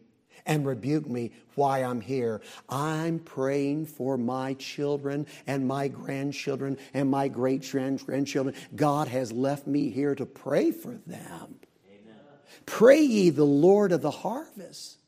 [0.47, 2.41] and rebuke me why I'm here.
[2.69, 8.55] I'm praying for my children and my grandchildren and my great grandchildren.
[8.75, 11.57] God has left me here to pray for them.
[11.89, 12.17] Amen.
[12.67, 14.99] Pray ye the Lord of the harvest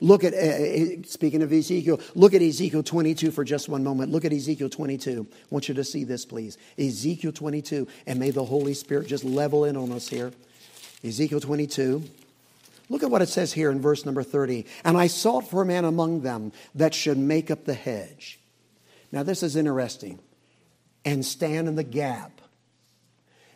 [0.00, 4.10] Look at, uh, uh, speaking of Ezekiel, look at Ezekiel 22 for just one moment.
[4.10, 5.26] Look at Ezekiel 22.
[5.30, 6.56] I want you to see this, please.
[6.78, 10.32] Ezekiel 22, and may the Holy Spirit just level in on us here.
[11.04, 12.02] Ezekiel 22.
[12.88, 14.66] Look at what it says here in verse number 30.
[14.84, 18.40] And I sought for a man among them that should make up the hedge.
[19.10, 20.18] Now, this is interesting.
[21.04, 22.40] And stand in the gap.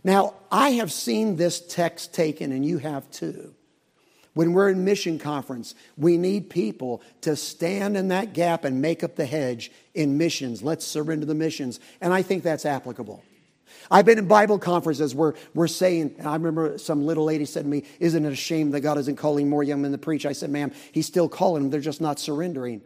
[0.04, 3.54] Now, I have seen this text taken, and you have too.
[4.34, 9.02] When we're in mission conference, we need people to stand in that gap and make
[9.02, 10.62] up the hedge in missions.
[10.62, 11.80] Let's surrender the missions.
[12.00, 13.24] And I think that's applicable.
[13.90, 17.64] I've been in Bible conferences where we're saying, and I remember some little lady said
[17.64, 20.26] to me, Isn't it a shame that God isn't calling more young men to preach?
[20.26, 22.82] I said, Ma'am, He's still calling them, they're just not surrendering.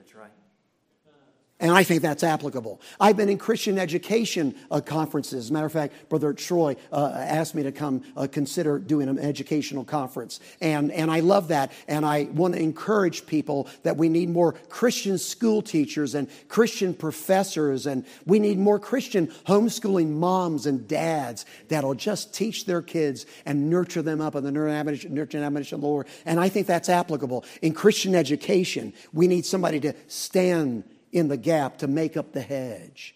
[1.62, 2.80] And I think that's applicable.
[2.98, 5.44] I've been in Christian education uh, conferences.
[5.44, 9.08] As a matter of fact, Brother Troy uh, asked me to come uh, consider doing
[9.08, 10.40] an educational conference.
[10.60, 11.70] And, and I love that.
[11.86, 16.94] And I want to encourage people that we need more Christian school teachers and Christian
[16.94, 17.86] professors.
[17.86, 23.70] And we need more Christian homeschooling moms and dads that'll just teach their kids and
[23.70, 26.08] nurture them up in the nurture and admonition of the Lord.
[26.26, 27.44] And I think that's applicable.
[27.62, 30.82] In Christian education, we need somebody to stand
[31.12, 33.14] in the gap to make up the hedge.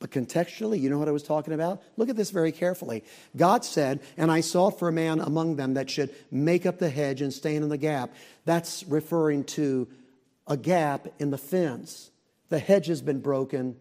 [0.00, 1.82] But contextually, you know what I was talking about?
[1.96, 3.02] Look at this very carefully.
[3.36, 6.90] God said, And I sought for a man among them that should make up the
[6.90, 8.14] hedge and stand in the gap.
[8.44, 9.88] That's referring to
[10.46, 12.10] a gap in the fence.
[12.48, 13.76] The hedge has been broken,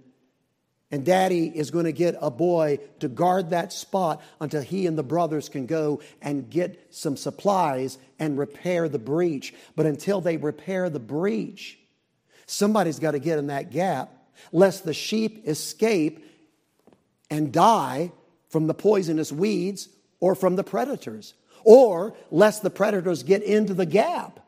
[0.89, 4.97] and daddy is going to get a boy to guard that spot until he and
[4.97, 9.53] the brothers can go and get some supplies and repair the breach.
[9.75, 11.77] But until they repair the breach,
[12.47, 14.09] Somebody's got to get in that gap
[14.51, 16.25] lest the sheep escape
[17.29, 18.11] and die
[18.49, 19.89] from the poisonous weeds
[20.19, 21.33] or from the predators,
[21.63, 24.39] or lest the predators get into the gap.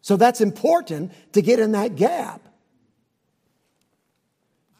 [0.00, 2.40] So that's important to get in that gap.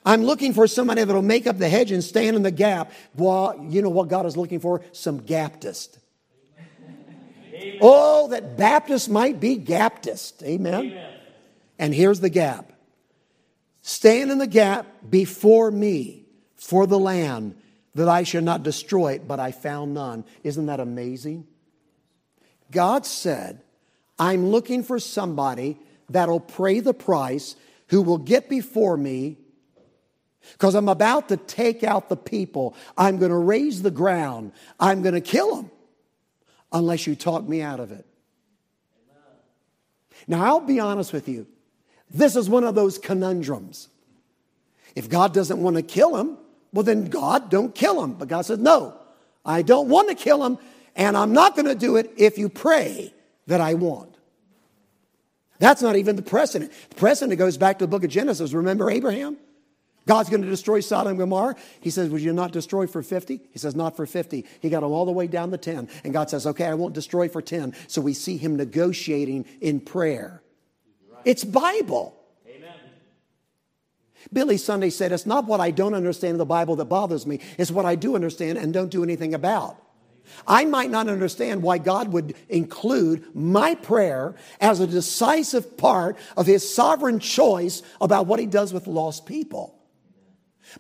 [0.04, 2.92] I'm looking for somebody that'll make up the hedge and stand in the gap.
[3.14, 4.82] Well, you know what God is looking for?
[4.92, 5.98] Some Baptist.
[7.80, 10.42] Oh, that Baptist might be Baptist.
[10.42, 10.74] Amen.
[10.74, 11.14] Amen.
[11.78, 12.72] And here's the gap
[13.82, 16.24] stand in the gap before me
[16.56, 17.56] for the land
[17.94, 20.24] that I should not destroy it, but I found none.
[20.42, 21.46] Isn't that amazing?
[22.70, 23.60] God said,
[24.18, 27.56] I'm looking for somebody that'll pay the price,
[27.88, 29.36] who will get before me,
[30.52, 32.74] because I'm about to take out the people.
[32.96, 34.52] I'm going to raise the ground.
[34.78, 35.70] I'm going to kill them
[36.72, 38.06] unless you talk me out of it.
[40.26, 41.46] Now, I'll be honest with you.
[42.10, 43.88] This is one of those conundrums.
[44.94, 46.38] If God doesn't want to kill him,
[46.72, 48.14] well, then God don't kill him.
[48.14, 48.96] But God says, no,
[49.44, 50.58] I don't want to kill him,
[50.96, 53.12] and I'm not going to do it if you pray
[53.46, 54.16] that I want.
[55.58, 56.72] That's not even the precedent.
[56.90, 58.52] The precedent goes back to the book of Genesis.
[58.52, 59.36] Remember Abraham?
[60.06, 61.56] God's going to destroy Sodom and Gomorrah.
[61.80, 63.40] He says, Would you not destroy for 50?
[63.50, 64.44] He says, Not for 50.
[64.60, 65.88] He got them all the way down to 10.
[66.04, 67.74] And God says, Okay, I won't destroy for 10.
[67.86, 70.42] So we see him negotiating in prayer.
[71.24, 72.16] It's Bible.
[72.48, 72.74] Amen.
[74.32, 77.40] Billy Sunday said, It's not what I don't understand in the Bible that bothers me,
[77.58, 79.80] it's what I do understand and don't do anything about.
[80.46, 86.46] I might not understand why God would include my prayer as a decisive part of
[86.46, 89.78] his sovereign choice about what he does with lost people.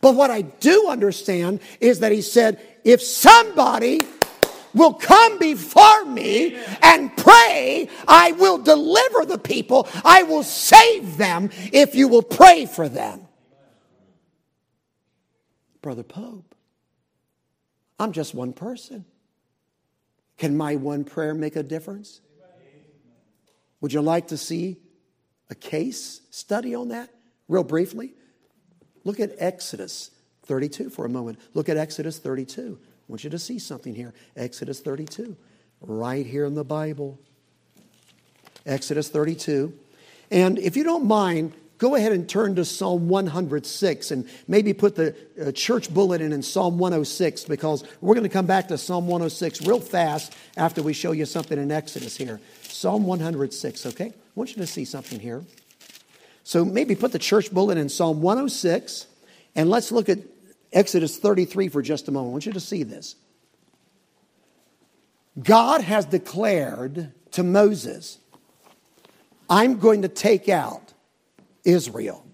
[0.00, 4.06] But what I do understand is that he said, if somebody
[4.74, 9.88] will come before me and pray, I will deliver the people.
[10.04, 13.26] I will save them if you will pray for them.
[15.80, 16.54] Brother Pope,
[17.98, 19.04] I'm just one person.
[20.38, 22.20] Can my one prayer make a difference?
[23.80, 24.78] Would you like to see
[25.50, 27.10] a case study on that
[27.48, 28.14] real briefly?
[29.04, 30.10] Look at Exodus
[30.44, 31.38] 32 for a moment.
[31.52, 32.78] Look at Exodus 32.
[33.06, 34.14] I want you to see something here.
[34.34, 35.36] Exodus 32,
[35.82, 37.18] right here in the Bible.
[38.64, 39.74] Exodus 32.
[40.30, 44.96] And if you don't mind, go ahead and turn to Psalm 106 and maybe put
[44.96, 49.06] the uh, church bulletin in Psalm 106 because we're going to come back to Psalm
[49.06, 52.40] 106 real fast after we show you something in Exodus here.
[52.62, 54.06] Psalm 106, okay?
[54.06, 55.44] I want you to see something here.
[56.42, 59.06] So maybe put the church bulletin in Psalm 106
[59.54, 60.18] And let's look at
[60.74, 62.30] Exodus 33 for just a moment.
[62.30, 63.16] I want you to see this.
[65.40, 68.18] God has declared to Moses,
[69.48, 70.92] I'm going to take out
[71.64, 72.24] Israel.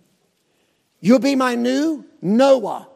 [1.01, 2.88] You'll be my new Noah.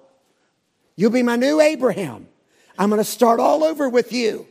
[0.96, 2.28] You'll be my new Abraham.
[2.78, 4.46] I'm going to start all over with you.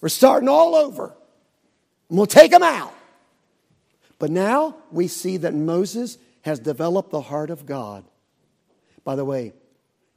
[0.00, 1.14] We're starting all over.
[2.08, 2.94] And we'll take them out.
[4.18, 8.04] But now we see that Moses has developed the heart of God.
[9.04, 9.52] By the way,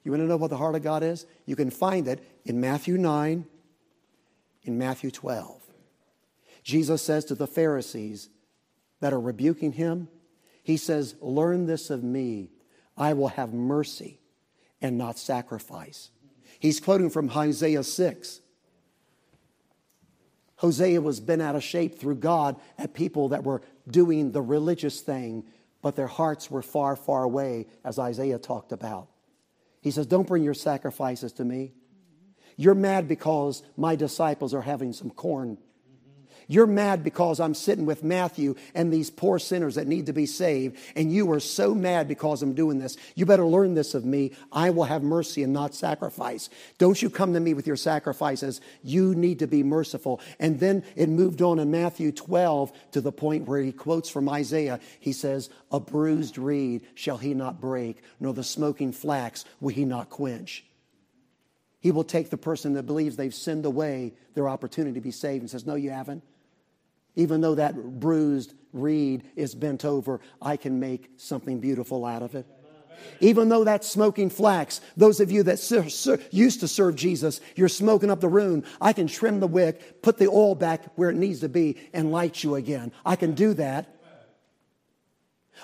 [0.03, 1.25] you want to know what the heart of God is?
[1.45, 3.45] You can find it in Matthew 9,
[4.63, 5.61] in Matthew 12.
[6.63, 8.29] Jesus says to the Pharisees
[8.99, 10.07] that are rebuking him,
[10.63, 12.49] He says, Learn this of me.
[12.97, 14.19] I will have mercy
[14.81, 16.11] and not sacrifice.
[16.59, 18.41] He's quoting from Isaiah 6.
[20.57, 25.01] Hosea was bent out of shape through God at people that were doing the religious
[25.01, 25.43] thing,
[25.81, 29.07] but their hearts were far, far away, as Isaiah talked about.
[29.81, 31.73] He says, Don't bring your sacrifices to me.
[32.55, 35.57] You're mad because my disciples are having some corn
[36.51, 40.25] you're mad because I'm sitting with Matthew and these poor sinners that need to be
[40.25, 42.97] saved, and you are so mad because I'm doing this.
[43.15, 44.33] You better learn this of me.
[44.51, 46.49] I will have mercy and not sacrifice.
[46.77, 48.59] Don't you come to me with your sacrifices.
[48.83, 50.19] You need to be merciful.
[50.39, 54.27] And then it moved on in Matthew 12 to the point where he quotes from
[54.27, 54.81] Isaiah.
[54.99, 59.85] He says, A bruised reed shall he not break, nor the smoking flax will he
[59.85, 60.65] not quench.
[61.79, 65.43] He will take the person that believes they've sinned away their opportunity to be saved
[65.43, 66.23] and says, No, you haven't.
[67.15, 72.35] Even though that bruised reed is bent over, I can make something beautiful out of
[72.35, 72.45] it.
[73.19, 77.41] Even though that smoking flax, those of you that ser- ser- used to serve Jesus,
[77.55, 81.09] you're smoking up the room, I can trim the wick, put the oil back where
[81.09, 82.91] it needs to be, and light you again.
[83.05, 83.95] I can do that.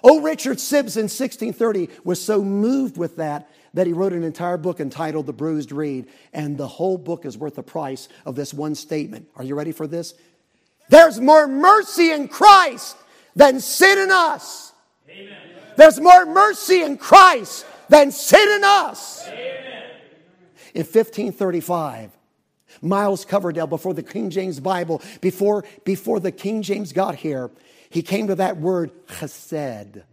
[0.04, 4.58] Oh, Richard Sibbes in 1630 was so moved with that that he wrote an entire
[4.58, 8.54] book entitled The Bruised Reed, and the whole book is worth the price of this
[8.54, 9.28] one statement.
[9.36, 10.14] Are you ready for this?
[10.90, 12.98] There's more mercy in Christ
[13.36, 14.74] than sin in us.
[15.10, 15.38] Amen.
[15.76, 19.28] There's more mercy in Christ than sin in us.
[19.28, 19.58] Amen.
[20.74, 22.12] In 1535,
[22.82, 27.50] Miles Coverdale, before the King James Bible, before, before the King James got here,
[27.90, 30.04] he came to that word chesed.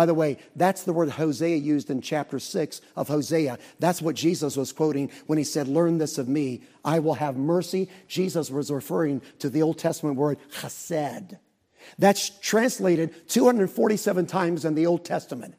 [0.00, 3.58] By the way, that's the word Hosea used in chapter 6 of Hosea.
[3.80, 6.62] That's what Jesus was quoting when he said, Learn this of me.
[6.82, 7.90] I will have mercy.
[8.08, 11.38] Jesus was referring to the Old Testament word chesed.
[11.98, 15.54] That's translated 247 times in the Old Testament.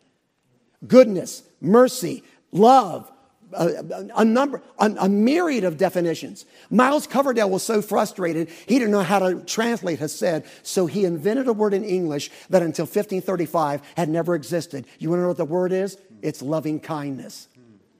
[0.87, 3.11] Goodness, mercy, love,
[3.53, 6.45] a, a number, a, a, myriad of definitions.
[6.69, 11.47] Miles Coverdale was so frustrated, he didn't know how to translate Hesed, so he invented
[11.47, 14.85] a word in English that until 1535 had never existed.
[14.99, 15.97] You want to know what the word is?
[16.21, 17.47] It's loving kindness.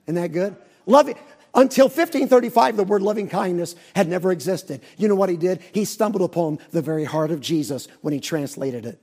[0.06, 0.56] Isn't that good?
[0.86, 1.16] Loving.
[1.54, 4.80] Until 1535, the word loving kindness had never existed.
[4.96, 5.60] You know what he did?
[5.72, 8.98] He stumbled upon the very heart of Jesus when he translated it.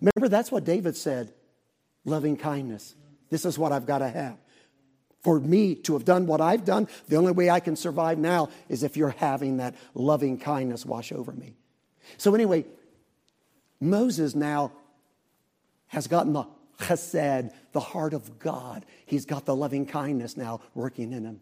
[0.00, 1.32] Remember, that's what David said
[2.04, 2.94] loving kindness.
[3.30, 4.38] This is what I've got to have
[5.26, 8.48] for me to have done what I've done, the only way I can survive now
[8.68, 11.56] is if you're having that loving kindness wash over me.
[12.16, 12.64] So, anyway,
[13.80, 14.70] Moses now
[15.88, 16.44] has gotten the
[16.78, 18.86] chesed, the heart of God.
[19.04, 21.40] He's got the loving kindness now working in him.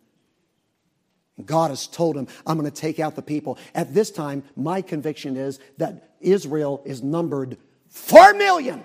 [1.45, 3.59] God has told him, I'm going to take out the people.
[3.75, 7.59] At this time, my conviction is that Israel is numbered
[7.91, 8.83] 4 million.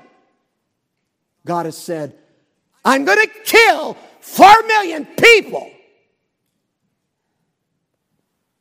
[1.45, 2.18] God has said,
[2.84, 3.97] I'm going to kill
[4.30, 5.71] Four million people.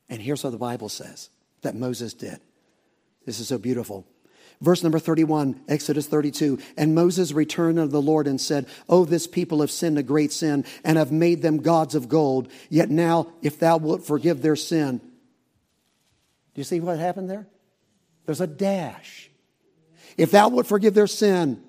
[0.08, 1.28] And here's what the Bible says
[1.62, 2.40] that Moses did.
[3.26, 4.06] This is so beautiful.
[4.60, 6.58] Verse number 31, Exodus 32.
[6.76, 10.32] And Moses returned unto the Lord and said, Oh, this people have sinned a great
[10.32, 12.48] sin and have made them gods of gold.
[12.70, 14.98] Yet now, if thou wilt forgive their sin.
[14.98, 17.46] Do you see what happened there?
[18.24, 19.30] There's a dash.
[20.16, 21.62] If thou wilt forgive their sin,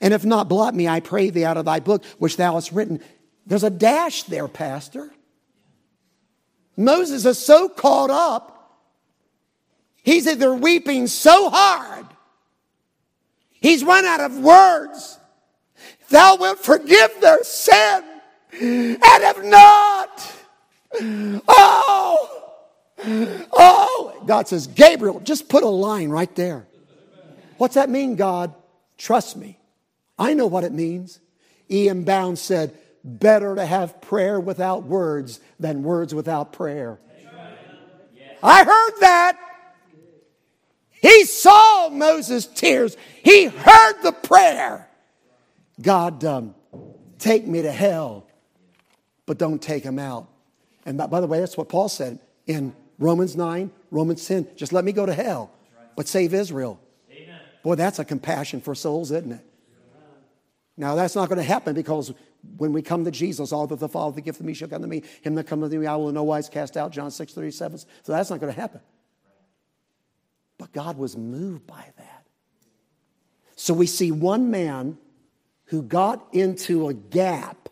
[0.00, 2.72] and if not, blot me, I pray thee, out of thy book which thou hast
[2.72, 3.00] written.
[3.46, 5.10] There's a dash there, Pastor.
[6.76, 8.80] Moses is so caught up,
[10.02, 12.06] he's either weeping so hard,
[13.50, 15.18] he's run out of words.
[16.08, 18.04] Thou wilt forgive their sin,
[18.52, 20.32] and if not,
[21.48, 22.52] oh,
[23.52, 26.66] oh, God says, Gabriel, just put a line right there.
[27.58, 28.54] What's that mean, God?
[28.98, 29.58] Trust me.
[30.18, 31.20] I know what it means.
[31.70, 32.04] E.M.
[32.04, 36.98] Bounds said, better to have prayer without words than words without prayer.
[38.42, 39.38] I heard that.
[40.90, 42.96] He saw Moses' tears.
[43.24, 44.88] He heard the prayer.
[45.80, 46.54] God um,
[47.22, 48.26] Take me to hell,
[49.26, 50.26] but don't take him out.
[50.84, 54.48] And by, by the way, that's what Paul said in Romans 9, Romans 10.
[54.56, 55.52] Just let me go to hell,
[55.94, 56.80] but save Israel.
[57.12, 57.38] Amen.
[57.62, 59.46] Boy, that's a compassion for souls, isn't it?
[60.76, 62.12] Now, that's not going to happen because
[62.56, 64.82] when we come to Jesus, all that the Father, the gift of me shall come
[64.82, 65.02] to me.
[65.22, 66.92] Him that cometh to me, I will in no wise cast out.
[66.92, 67.78] John 6 37.
[67.78, 68.80] So that's not going to happen.
[70.58, 72.26] But God was moved by that.
[73.56, 74.98] So we see one man
[75.66, 77.68] who got into a gap,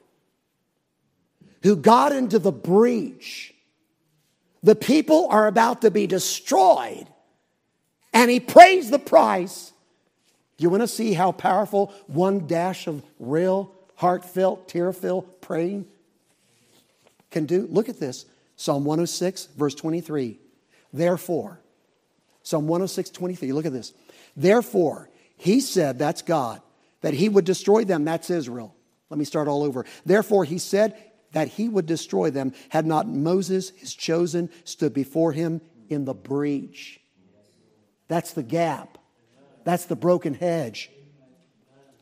[1.62, 3.54] who got into the breach.
[4.62, 7.06] The people are about to be destroyed.
[8.12, 9.72] And he pays the price.
[10.60, 15.86] You want to see how powerful one dash of real heartfelt, tear-filled praying
[17.30, 17.66] can do?
[17.70, 18.26] Look at this.
[18.56, 20.38] Psalm 106, verse 23.
[20.92, 21.60] Therefore,
[22.42, 23.52] Psalm 106, 23.
[23.52, 23.94] Look at this.
[24.36, 25.08] Therefore,
[25.38, 26.60] he said, that's God,
[27.00, 28.04] that he would destroy them.
[28.04, 28.74] That's Israel.
[29.08, 29.86] Let me start all over.
[30.04, 30.94] Therefore, he said
[31.32, 36.12] that he would destroy them had not Moses, his chosen, stood before him in the
[36.12, 37.00] breach.
[38.08, 38.98] That's the gap.
[39.64, 40.90] That's the broken hedge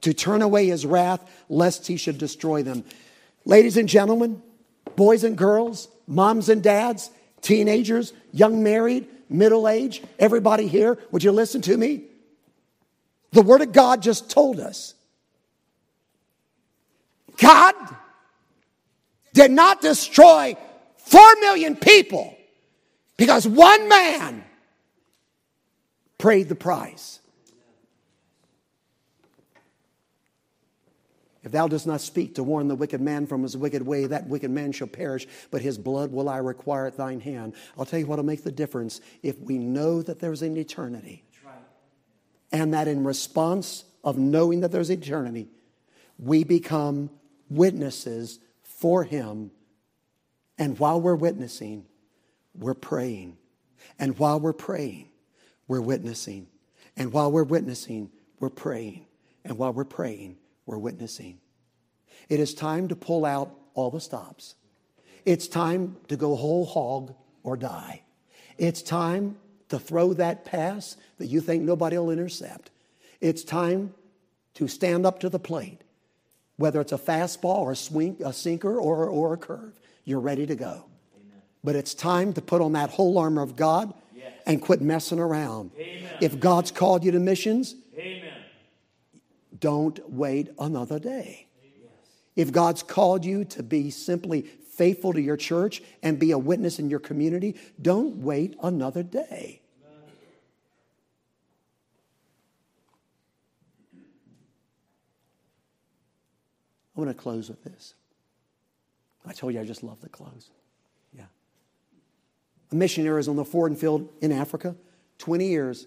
[0.03, 2.85] to turn away his wrath, lest he should destroy them.
[3.45, 4.43] Ladies and gentlemen,
[4.97, 11.33] boys and girls, moms and dads, teenagers, young married, middle age, everybody here, would you
[11.33, 12.05] listen to me?
[13.33, 14.95] The Word of God just told us
[17.37, 17.75] God
[19.35, 20.57] did not destroy
[20.97, 22.37] four million people
[23.17, 24.45] because one man
[26.19, 27.21] paid the price.
[31.49, 34.27] If thou dost not speak to warn the wicked man from his wicked way, that
[34.27, 37.55] wicked man shall perish, but his blood will I require at thine hand.
[37.79, 41.25] I'll tell you what'll make the difference if we know that there's an eternity.
[42.53, 45.49] And that in response of knowing that there's eternity,
[46.19, 47.09] we become
[47.49, 49.51] witnesses for him.
[50.59, 51.87] And while we're witnessing,
[52.55, 53.39] we're praying.
[53.99, 55.09] And while we're praying,
[55.67, 56.49] we're witnessing.
[56.95, 59.07] And while we're witnessing, we're praying.
[59.47, 60.37] And while we're praying,
[60.69, 61.39] we're witnessing.
[62.29, 64.55] It is time to pull out all the stops.
[65.25, 68.03] It's time to go whole hog or die.
[68.59, 69.37] It's time
[69.71, 72.71] to throw that pass that you think nobody will intercept.
[73.23, 73.95] It's time
[74.55, 75.81] to stand up to the plate,
[76.59, 79.81] whether it's a fastball or a swing, a sinker or, or a curve.
[80.05, 80.85] You're ready to go.
[81.15, 81.43] Amen.
[81.65, 84.33] But it's time to put on that whole armor of God yes.
[84.47, 85.71] and quit messing around.
[85.79, 86.11] Amen.
[86.21, 88.28] If God's called you to missions, Amen.
[89.61, 91.49] Don't wait another day.
[92.37, 96.79] If God's called you to be simply faithful to your church and be a witness
[96.79, 99.61] in your community, don't wait another day.
[106.97, 107.95] I want to close with this.
[109.25, 110.51] I told you I just love the close.
[111.13, 111.27] Yeah.
[112.73, 114.75] A missionary was on the foreign field in Africa,
[115.19, 115.87] 20 years.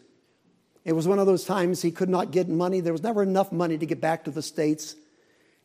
[0.84, 2.80] It was one of those times he could not get money.
[2.80, 4.96] There was never enough money to get back to the States.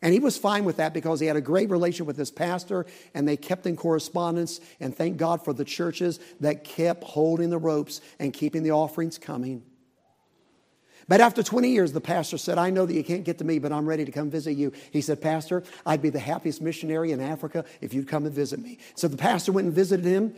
[0.01, 2.85] And he was fine with that because he had a great relationship with his pastor
[3.15, 4.59] and they kept in correspondence.
[4.79, 9.17] And thank God for the churches that kept holding the ropes and keeping the offerings
[9.17, 9.63] coming.
[11.07, 13.59] But after 20 years, the pastor said, I know that you can't get to me,
[13.59, 14.73] but I'm ready to come visit you.
[14.91, 18.59] He said, Pastor, I'd be the happiest missionary in Africa if you'd come and visit
[18.59, 18.77] me.
[18.95, 20.35] So the pastor went and visited him.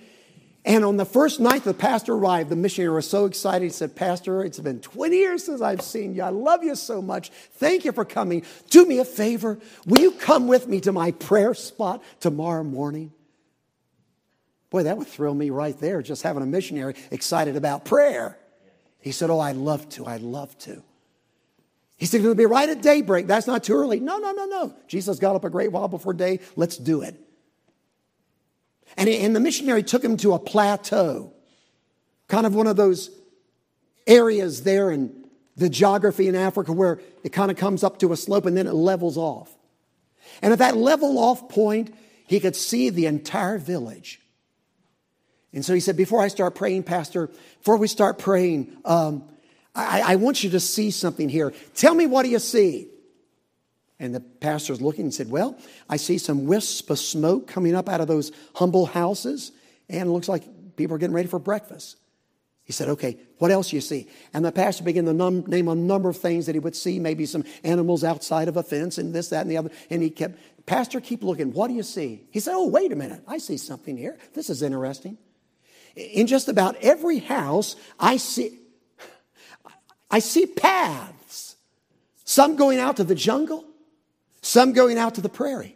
[0.66, 3.66] And on the first night the pastor arrived, the missionary was so excited.
[3.66, 6.22] He said, Pastor, it's been 20 years since I've seen you.
[6.22, 7.30] I love you so much.
[7.30, 8.44] Thank you for coming.
[8.70, 9.58] Do me a favor.
[9.86, 13.14] Will you come with me to my prayer spot tomorrow morning?
[14.70, 18.38] Boy, that would thrill me right there, just having a missionary excited about prayer.
[19.00, 20.06] He said, Oh, I'd love to.
[20.06, 20.84] I'd love to.
[21.98, 23.28] He said, It'll be right at daybreak.
[23.28, 24.00] That's not too early.
[24.00, 24.74] No, no, no, no.
[24.88, 26.42] Jesus got up a great while before day.
[26.56, 27.16] Let's do it.
[29.00, 31.32] And, and the missionary took him to a plateau,
[32.28, 33.10] kind of one of those
[34.06, 38.18] areas there in the geography in Africa where it kind of comes up to a
[38.18, 39.50] slope and then it levels off.
[40.42, 41.96] And at that level off point,
[42.28, 44.20] he could see the entire village.
[45.54, 47.28] And so he said, Before I start praying, Pastor,
[47.60, 49.24] before we start praying, um,
[49.74, 51.54] I, I want you to see something here.
[51.74, 52.90] Tell me what do you see?
[54.00, 55.58] And the pastor's looking and said, Well,
[55.90, 59.52] I see some wisps of smoke coming up out of those humble houses,
[59.90, 60.44] and it looks like
[60.78, 61.98] people are getting ready for breakfast.
[62.64, 64.08] He said, Okay, what else you see?
[64.34, 67.00] And the pastor began to num- name a number of things that he would see,
[67.00, 69.72] maybe some animals outside of a fence and this, that, and the other.
[69.90, 71.52] And he kept, Pastor, keep looking.
[71.52, 72.28] What do you see?
[72.32, 73.24] He said, Oh, wait a minute.
[73.28, 74.18] I see something here.
[74.34, 75.18] This is interesting.
[75.96, 78.60] In just about every house, I see,
[80.10, 81.56] I see paths.
[82.24, 83.66] Some going out to the jungle,
[84.42, 85.76] Some going out to the prairie.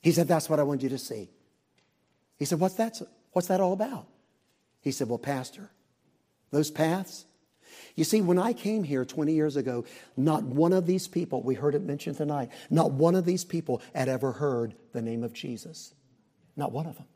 [0.00, 1.30] He said, That's what I want you to see.
[2.38, 3.00] He said, What's that,
[3.32, 4.06] what's that all about?
[4.80, 5.70] He said, Well, Pastor,
[6.50, 7.26] those paths.
[7.94, 9.84] You see, when I came here 20 years ago,
[10.16, 13.82] not one of these people, we heard it mentioned tonight, not one of these people
[13.94, 15.94] had ever heard the name of Jesus.
[16.56, 17.06] Not one of them.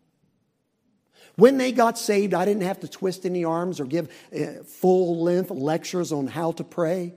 [1.37, 5.23] When they got saved, I didn't have to twist any arms or give uh, full
[5.23, 7.15] length lectures on how to pray.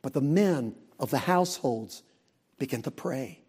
[0.00, 2.02] But the men of the households
[2.58, 3.40] began to pray.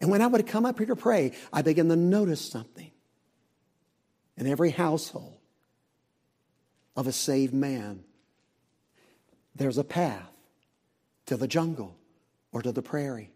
[0.00, 2.90] And when I would come up here to pray, I began to notice something.
[4.36, 5.38] In every household
[6.96, 8.04] of a saved man,
[9.56, 10.30] there's a path
[11.26, 11.96] to the jungle
[12.52, 13.32] or to the prairie.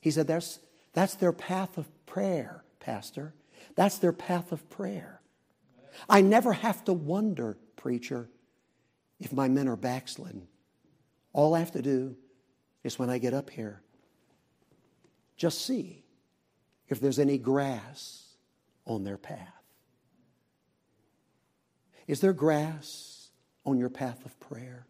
[0.00, 0.60] He said, that's,
[0.92, 3.34] that's their path of prayer, Pastor.
[3.74, 5.20] That's their path of prayer.
[6.08, 8.28] I never have to wonder, preacher,
[9.18, 10.46] if my men are backslidden.
[11.32, 12.16] All I have to do
[12.84, 13.82] is when I get up here,
[15.36, 16.04] just see
[16.88, 18.24] if there's any grass
[18.86, 19.54] on their path.
[22.06, 23.30] Is there grass
[23.64, 24.86] on your path of prayer?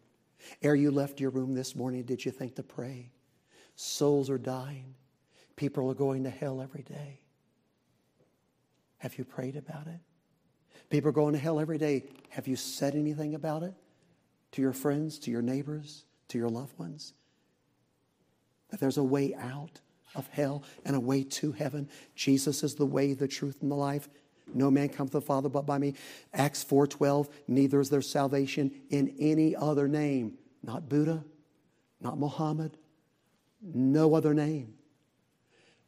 [0.61, 3.11] Ere you left your room this morning, did you think to pray?
[3.75, 4.95] Souls are dying.
[5.55, 7.19] People are going to hell every day.
[8.99, 9.99] Have you prayed about it?
[10.89, 12.03] People are going to hell every day.
[12.29, 13.73] Have you said anything about it
[14.53, 17.13] to your friends, to your neighbors, to your loved ones?
[18.69, 19.79] That there's a way out
[20.15, 21.89] of hell and a way to heaven.
[22.15, 24.09] Jesus is the way, the truth, and the life.
[24.53, 25.93] No man cometh to the Father but by me.
[26.33, 30.37] Acts 4:12, neither is there salvation in any other name.
[30.63, 31.23] Not Buddha,
[32.01, 32.77] not Muhammad,
[33.61, 34.75] no other name.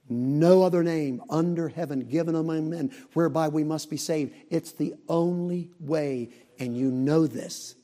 [0.10, 4.34] No other name under heaven given among men whereby we must be saved.
[4.50, 6.30] It's the only way,
[6.60, 7.76] and you know this.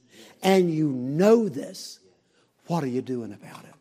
[0.43, 1.99] And you know this.
[2.65, 3.76] What are you doing about it?